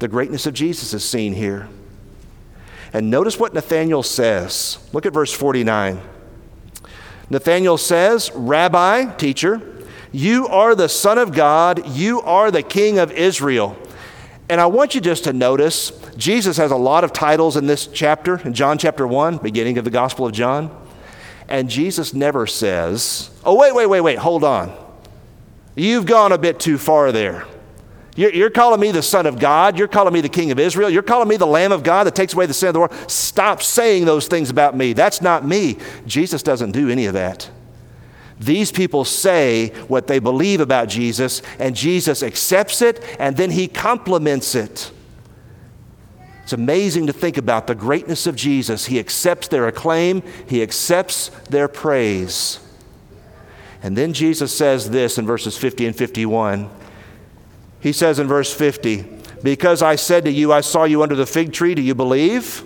The 0.00 0.08
greatness 0.08 0.46
of 0.46 0.54
Jesus 0.54 0.92
is 0.92 1.04
seen 1.04 1.34
here. 1.34 1.68
And 2.92 3.10
notice 3.10 3.38
what 3.38 3.54
Nathanael 3.54 4.02
says. 4.02 4.78
Look 4.92 5.06
at 5.06 5.12
verse 5.12 5.32
49. 5.32 6.00
Nathanael 7.30 7.76
says, 7.76 8.32
Rabbi, 8.34 9.14
teacher, 9.16 9.60
you 10.12 10.46
are 10.48 10.74
the 10.74 10.88
Son 10.88 11.18
of 11.18 11.32
God, 11.32 11.86
you 11.88 12.20
are 12.22 12.50
the 12.50 12.62
King 12.62 12.98
of 12.98 13.12
Israel. 13.12 13.76
And 14.48 14.60
I 14.60 14.66
want 14.66 14.94
you 14.94 15.00
just 15.00 15.24
to 15.24 15.32
notice 15.32 15.92
Jesus 16.16 16.56
has 16.56 16.70
a 16.70 16.76
lot 16.76 17.04
of 17.04 17.12
titles 17.12 17.56
in 17.56 17.66
this 17.66 17.86
chapter, 17.86 18.38
in 18.40 18.54
John 18.54 18.78
chapter 18.78 19.06
1, 19.06 19.38
beginning 19.38 19.76
of 19.76 19.84
the 19.84 19.90
Gospel 19.90 20.26
of 20.26 20.32
John. 20.32 20.74
And 21.48 21.68
Jesus 21.68 22.14
never 22.14 22.46
says, 22.46 23.30
Oh, 23.44 23.54
wait, 23.54 23.74
wait, 23.74 23.86
wait, 23.86 24.00
wait, 24.00 24.18
hold 24.18 24.44
on. 24.44 24.74
You've 25.74 26.06
gone 26.06 26.32
a 26.32 26.38
bit 26.38 26.58
too 26.58 26.78
far 26.78 27.12
there. 27.12 27.44
You're, 28.16 28.50
calling 28.50 28.80
me 28.80 28.90
the 28.90 29.02
Son 29.02 29.26
of 29.26 29.38
God. 29.38 29.78
You're 29.78 29.86
calling 29.86 30.12
me 30.12 30.20
the 30.20 30.28
King 30.28 30.50
of 30.50 30.58
Israel. 30.58 30.90
You're 30.90 31.04
calling 31.04 31.28
me 31.28 31.36
the 31.36 31.46
Lamb 31.46 31.70
of 31.70 31.84
God 31.84 32.02
that 32.04 32.16
takes 32.16 32.34
away 32.34 32.46
the 32.46 32.54
sin 32.54 32.70
of 32.70 32.72
the 32.72 32.80
world. 32.80 32.92
Stop 33.06 33.62
saying 33.62 34.06
those 34.06 34.26
things 34.26 34.50
about 34.50 34.76
me. 34.76 34.92
That's 34.92 35.22
not 35.22 35.46
me. 35.46 35.78
Jesus 36.04 36.42
doesn't 36.42 36.72
do 36.72 36.88
any 36.88 37.06
of 37.06 37.14
that. 37.14 37.48
These 38.40 38.70
people 38.70 39.04
say 39.04 39.68
what 39.88 40.06
they 40.06 40.18
believe 40.18 40.60
about 40.60 40.88
Jesus, 40.88 41.42
and 41.58 41.74
Jesus 41.74 42.22
accepts 42.22 42.82
it, 42.82 43.02
and 43.18 43.36
then 43.36 43.50
he 43.50 43.66
compliments 43.66 44.54
it. 44.54 44.92
It's 46.48 46.54
amazing 46.54 47.08
to 47.08 47.12
think 47.12 47.36
about 47.36 47.66
the 47.66 47.74
greatness 47.74 48.26
of 48.26 48.34
Jesus. 48.34 48.86
He 48.86 48.98
accepts 48.98 49.48
their 49.48 49.66
acclaim, 49.66 50.22
He 50.48 50.62
accepts 50.62 51.28
their 51.50 51.68
praise. 51.68 52.58
And 53.82 53.96
then 53.96 54.14
Jesus 54.14 54.56
says 54.56 54.88
this 54.88 55.18
in 55.18 55.26
verses 55.26 55.58
50 55.58 55.88
and 55.88 55.94
51. 55.94 56.70
He 57.80 57.92
says 57.92 58.18
in 58.18 58.26
verse 58.28 58.50
50, 58.50 59.04
Because 59.42 59.82
I 59.82 59.96
said 59.96 60.24
to 60.24 60.32
you, 60.32 60.50
I 60.50 60.62
saw 60.62 60.84
you 60.84 61.02
under 61.02 61.14
the 61.14 61.26
fig 61.26 61.52
tree, 61.52 61.74
do 61.74 61.82
you 61.82 61.94
believe? 61.94 62.64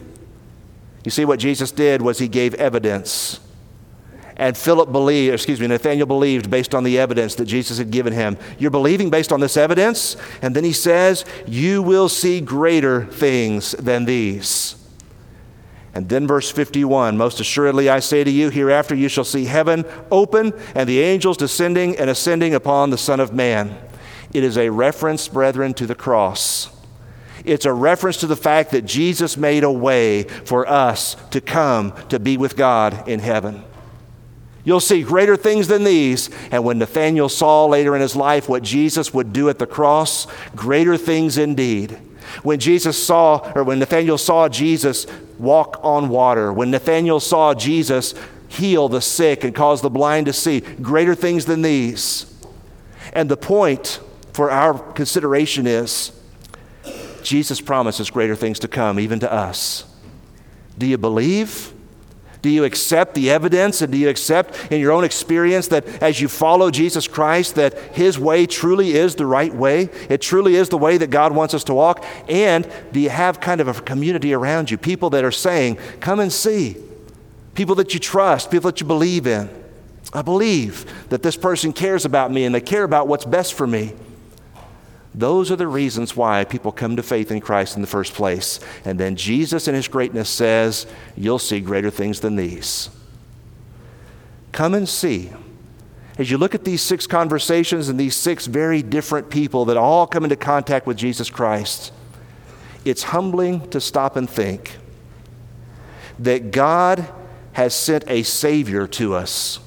You 1.04 1.10
see, 1.10 1.24
what 1.24 1.40
Jesus 1.40 1.72
did 1.72 2.02
was 2.02 2.18
He 2.18 2.28
gave 2.28 2.54
evidence. 2.54 3.40
And 4.36 4.56
Philip 4.56 4.90
believed, 4.92 5.34
excuse 5.34 5.60
me, 5.60 5.66
Nathanael 5.66 6.06
believed 6.06 6.50
based 6.50 6.74
on 6.74 6.84
the 6.84 6.98
evidence 6.98 7.34
that 7.36 7.44
Jesus 7.44 7.78
had 7.78 7.90
given 7.90 8.12
him. 8.12 8.38
You're 8.58 8.70
believing 8.70 9.10
based 9.10 9.32
on 9.32 9.40
this 9.40 9.56
evidence? 9.56 10.16
And 10.40 10.56
then 10.56 10.64
he 10.64 10.72
says, 10.72 11.24
You 11.46 11.82
will 11.82 12.08
see 12.08 12.40
greater 12.40 13.04
things 13.06 13.72
than 13.72 14.04
these. 14.04 14.76
And 15.94 16.08
then 16.08 16.26
verse 16.26 16.50
51 16.50 17.16
Most 17.16 17.40
assuredly 17.40 17.88
I 17.88 18.00
say 18.00 18.24
to 18.24 18.30
you, 18.30 18.48
hereafter 18.50 18.94
you 18.94 19.08
shall 19.08 19.24
see 19.24 19.44
heaven 19.44 19.84
open 20.10 20.52
and 20.74 20.88
the 20.88 21.00
angels 21.00 21.36
descending 21.36 21.96
and 21.98 22.08
ascending 22.08 22.54
upon 22.54 22.90
the 22.90 22.98
Son 22.98 23.20
of 23.20 23.32
Man. 23.32 23.76
It 24.32 24.44
is 24.44 24.56
a 24.56 24.70
reference, 24.70 25.28
brethren, 25.28 25.74
to 25.74 25.86
the 25.86 25.94
cross. 25.94 26.70
It's 27.44 27.66
a 27.66 27.72
reference 27.72 28.18
to 28.18 28.26
the 28.26 28.36
fact 28.36 28.70
that 28.70 28.86
Jesus 28.86 29.36
made 29.36 29.64
a 29.64 29.70
way 29.70 30.22
for 30.22 30.66
us 30.66 31.16
to 31.30 31.40
come 31.40 31.92
to 32.08 32.18
be 32.18 32.36
with 32.36 32.56
God 32.56 33.08
in 33.08 33.20
heaven. 33.20 33.64
You'll 34.64 34.80
see 34.80 35.02
greater 35.02 35.36
things 35.36 35.68
than 35.68 35.84
these. 35.84 36.30
And 36.50 36.64
when 36.64 36.78
Nathanael 36.78 37.28
saw 37.28 37.66
later 37.66 37.94
in 37.96 38.00
his 38.00 38.14
life 38.14 38.48
what 38.48 38.62
Jesus 38.62 39.12
would 39.12 39.32
do 39.32 39.48
at 39.48 39.58
the 39.58 39.66
cross, 39.66 40.26
greater 40.54 40.96
things 40.96 41.36
indeed. 41.36 41.98
When 42.42 42.60
Jesus 42.60 43.02
saw, 43.02 43.52
or 43.54 43.64
when 43.64 43.80
Nathanael 43.80 44.18
saw 44.18 44.48
Jesus 44.48 45.06
walk 45.38 45.80
on 45.82 46.08
water, 46.08 46.52
when 46.52 46.70
Nathanael 46.70 47.20
saw 47.20 47.54
Jesus 47.54 48.14
heal 48.48 48.88
the 48.88 49.00
sick 49.00 49.44
and 49.44 49.54
cause 49.54 49.82
the 49.82 49.90
blind 49.90 50.26
to 50.26 50.32
see, 50.32 50.60
greater 50.60 51.14
things 51.14 51.46
than 51.46 51.62
these. 51.62 52.32
And 53.12 53.28
the 53.28 53.36
point 53.36 54.00
for 54.32 54.50
our 54.50 54.78
consideration 54.92 55.66
is 55.66 56.12
Jesus 57.22 57.60
promises 57.60 58.10
greater 58.10 58.36
things 58.36 58.58
to 58.60 58.68
come, 58.68 58.98
even 59.00 59.20
to 59.20 59.32
us. 59.32 59.84
Do 60.78 60.86
you 60.86 60.98
believe? 60.98 61.72
Do 62.42 62.50
you 62.50 62.64
accept 62.64 63.14
the 63.14 63.30
evidence 63.30 63.82
and 63.82 63.92
do 63.92 63.98
you 63.98 64.08
accept 64.08 64.72
in 64.72 64.80
your 64.80 64.90
own 64.90 65.04
experience 65.04 65.68
that 65.68 65.86
as 66.02 66.20
you 66.20 66.28
follow 66.28 66.72
Jesus 66.72 67.06
Christ 67.06 67.54
that 67.54 67.78
his 67.94 68.18
way 68.18 68.46
truly 68.46 68.92
is 68.92 69.14
the 69.14 69.26
right 69.26 69.54
way? 69.54 69.90
It 70.08 70.20
truly 70.20 70.56
is 70.56 70.68
the 70.68 70.76
way 70.76 70.98
that 70.98 71.10
God 71.10 71.32
wants 71.32 71.54
us 71.54 71.62
to 71.64 71.74
walk? 71.74 72.04
And 72.28 72.68
do 72.90 72.98
you 72.98 73.10
have 73.10 73.40
kind 73.40 73.60
of 73.60 73.68
a 73.68 73.74
community 73.74 74.34
around 74.34 74.72
you, 74.72 74.76
people 74.76 75.08
that 75.10 75.24
are 75.24 75.30
saying, 75.30 75.78
"Come 76.00 76.18
and 76.18 76.32
see." 76.32 76.76
People 77.54 77.76
that 77.76 77.94
you 77.94 78.00
trust, 78.00 78.50
people 78.50 78.70
that 78.70 78.80
you 78.80 78.86
believe 78.86 79.26
in. 79.26 79.48
I 80.12 80.22
believe 80.22 80.84
that 81.10 81.22
this 81.22 81.36
person 81.36 81.72
cares 81.72 82.04
about 82.04 82.32
me 82.32 82.44
and 82.44 82.54
they 82.54 82.60
care 82.60 82.82
about 82.82 83.08
what's 83.08 83.24
best 83.24 83.54
for 83.54 83.66
me. 83.66 83.92
Those 85.14 85.50
are 85.50 85.56
the 85.56 85.68
reasons 85.68 86.16
why 86.16 86.44
people 86.44 86.72
come 86.72 86.96
to 86.96 87.02
faith 87.02 87.30
in 87.30 87.40
Christ 87.40 87.76
in 87.76 87.82
the 87.82 87.88
first 87.88 88.14
place. 88.14 88.60
And 88.84 88.98
then 88.98 89.14
Jesus, 89.14 89.68
in 89.68 89.74
his 89.74 89.88
greatness, 89.88 90.30
says, 90.30 90.86
You'll 91.16 91.38
see 91.38 91.60
greater 91.60 91.90
things 91.90 92.20
than 92.20 92.36
these. 92.36 92.88
Come 94.52 94.74
and 94.74 94.88
see. 94.88 95.32
as 96.18 96.30
you 96.30 96.38
look 96.38 96.54
at 96.54 96.64
these 96.64 96.82
six 96.82 97.06
conversations 97.06 97.88
and 97.88 97.98
these 97.98 98.16
six 98.16 98.46
very 98.46 98.82
different 98.82 99.30
people 99.30 99.64
that 99.66 99.76
all 99.76 100.06
come 100.06 100.24
into 100.24 100.36
contact 100.36 100.86
with 100.86 100.96
Jesus 100.96 101.30
Christ, 101.30 101.92
it's 102.84 103.02
humbling 103.04 103.68
to 103.70 103.80
stop 103.80 104.16
and 104.16 104.28
think 104.28 104.76
that 106.18 106.50
God 106.50 107.06
has 107.52 107.74
sent 107.74 108.04
a 108.08 108.22
Savior 108.22 108.86
to 108.86 109.14
us. 109.14 109.58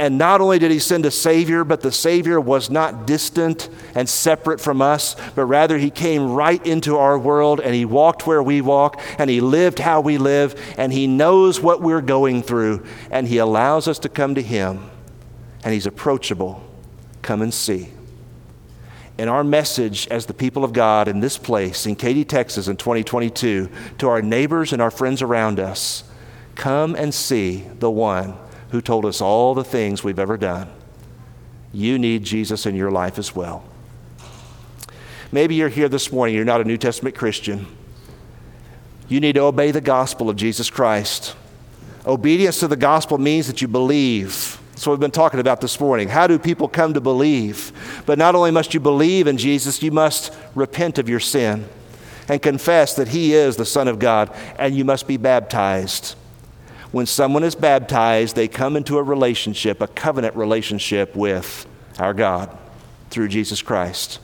And 0.00 0.16
not 0.16 0.40
only 0.40 0.58
did 0.58 0.70
He 0.70 0.78
send 0.78 1.04
a 1.04 1.10
Savior, 1.10 1.62
but 1.62 1.82
the 1.82 1.92
Savior 1.92 2.40
was 2.40 2.70
not 2.70 3.06
distant 3.06 3.68
and 3.94 4.08
separate 4.08 4.58
from 4.58 4.80
us, 4.80 5.14
but 5.34 5.44
rather 5.44 5.76
He 5.76 5.90
came 5.90 6.32
right 6.32 6.64
into 6.66 6.96
our 6.96 7.18
world 7.18 7.60
and 7.60 7.74
He 7.74 7.84
walked 7.84 8.26
where 8.26 8.42
we 8.42 8.62
walk 8.62 8.98
and 9.18 9.28
He 9.28 9.42
lived 9.42 9.78
how 9.78 10.00
we 10.00 10.16
live 10.16 10.58
and 10.78 10.90
He 10.90 11.06
knows 11.06 11.60
what 11.60 11.82
we're 11.82 12.00
going 12.00 12.42
through 12.42 12.82
and 13.10 13.28
He 13.28 13.36
allows 13.36 13.86
us 13.86 13.98
to 13.98 14.08
come 14.08 14.34
to 14.36 14.42
Him 14.42 14.88
and 15.62 15.74
He's 15.74 15.84
approachable. 15.84 16.64
Come 17.20 17.42
and 17.42 17.52
see. 17.52 17.90
And 19.18 19.28
our 19.28 19.44
message 19.44 20.08
as 20.08 20.24
the 20.24 20.32
people 20.32 20.64
of 20.64 20.72
God 20.72 21.08
in 21.08 21.20
this 21.20 21.36
place, 21.36 21.84
in 21.84 21.94
Katy, 21.94 22.24
Texas, 22.24 22.68
in 22.68 22.78
2022, 22.78 23.68
to 23.98 24.08
our 24.08 24.22
neighbors 24.22 24.72
and 24.72 24.80
our 24.80 24.90
friends 24.90 25.20
around 25.20 25.60
us 25.60 26.04
come 26.54 26.94
and 26.94 27.12
see 27.12 27.66
the 27.80 27.90
one 27.90 28.34
who 28.70 28.80
told 28.80 29.04
us 29.04 29.20
all 29.20 29.54
the 29.54 29.64
things 29.64 30.04
we've 30.04 30.18
ever 30.18 30.36
done. 30.36 30.70
You 31.72 31.98
need 31.98 32.24
Jesus 32.24 32.66
in 32.66 32.74
your 32.74 32.90
life 32.90 33.18
as 33.18 33.34
well. 33.34 33.64
Maybe 35.32 35.54
you're 35.54 35.68
here 35.68 35.88
this 35.88 36.12
morning, 36.12 36.34
you're 36.34 36.44
not 36.44 36.60
a 36.60 36.64
New 36.64 36.76
Testament 36.76 37.14
Christian. 37.14 37.66
You 39.08 39.20
need 39.20 39.34
to 39.34 39.42
obey 39.42 39.70
the 39.70 39.80
gospel 39.80 40.28
of 40.28 40.36
Jesus 40.36 40.70
Christ. 40.70 41.36
Obedience 42.06 42.60
to 42.60 42.68
the 42.68 42.76
gospel 42.76 43.18
means 43.18 43.46
that 43.46 43.60
you 43.60 43.68
believe 43.68 44.60
that's 44.80 44.86
what 44.86 44.94
we've 44.94 45.00
been 45.00 45.10
talking 45.10 45.40
about 45.40 45.60
this 45.60 45.78
morning. 45.78 46.08
How 46.08 46.26
do 46.26 46.38
people 46.38 46.66
come 46.66 46.94
to 46.94 47.02
believe? 47.02 47.70
But 48.06 48.16
not 48.16 48.34
only 48.34 48.50
must 48.50 48.72
you 48.72 48.80
believe 48.80 49.26
in 49.26 49.36
Jesus, 49.36 49.82
you 49.82 49.90
must 49.90 50.32
repent 50.54 50.98
of 50.98 51.06
your 51.06 51.20
sin 51.20 51.68
and 52.30 52.40
confess 52.40 52.94
that 52.94 53.08
He 53.08 53.34
is 53.34 53.56
the 53.56 53.66
Son 53.66 53.88
of 53.88 53.98
God, 53.98 54.34
and 54.58 54.74
you 54.74 54.86
must 54.86 55.06
be 55.06 55.18
baptized 55.18 56.14
when 56.92 57.06
someone 57.06 57.44
is 57.44 57.54
baptized, 57.54 58.34
they 58.34 58.48
come 58.48 58.76
into 58.76 58.98
a 58.98 59.02
relationship, 59.02 59.80
a 59.80 59.86
covenant 59.86 60.36
relationship 60.36 61.14
with 61.14 61.66
our 61.98 62.14
God 62.14 62.56
through 63.10 63.28
Jesus 63.28 63.62
Christ. 63.62 64.18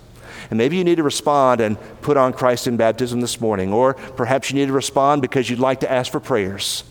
And 0.50 0.58
maybe 0.58 0.76
you 0.76 0.84
need 0.84 0.96
to 0.96 1.02
respond 1.02 1.60
and 1.60 1.76
put 2.02 2.16
on 2.16 2.32
Christ 2.32 2.66
in 2.66 2.76
baptism 2.76 3.20
this 3.20 3.40
morning, 3.40 3.72
or 3.72 3.94
perhaps 3.94 4.50
you 4.50 4.56
need 4.56 4.66
to 4.66 4.72
respond 4.72 5.22
because 5.22 5.50
you'd 5.50 5.58
like 5.58 5.80
to 5.80 5.90
ask 5.90 6.10
for 6.10 6.20
prayers. 6.20 6.84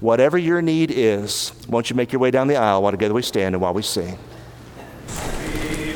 Whatever 0.00 0.38
your 0.38 0.62
need 0.62 0.90
is, 0.90 1.52
won't 1.68 1.90
you 1.90 1.96
make 1.96 2.12
your 2.12 2.20
way 2.20 2.30
down 2.30 2.46
the 2.46 2.56
aisle 2.56 2.82
while 2.82 2.92
together 2.92 3.14
we 3.14 3.22
stand 3.22 3.54
and 3.54 3.62
while 3.62 3.74
we 3.74 3.82
sing. 3.82 4.18
We 5.06 5.92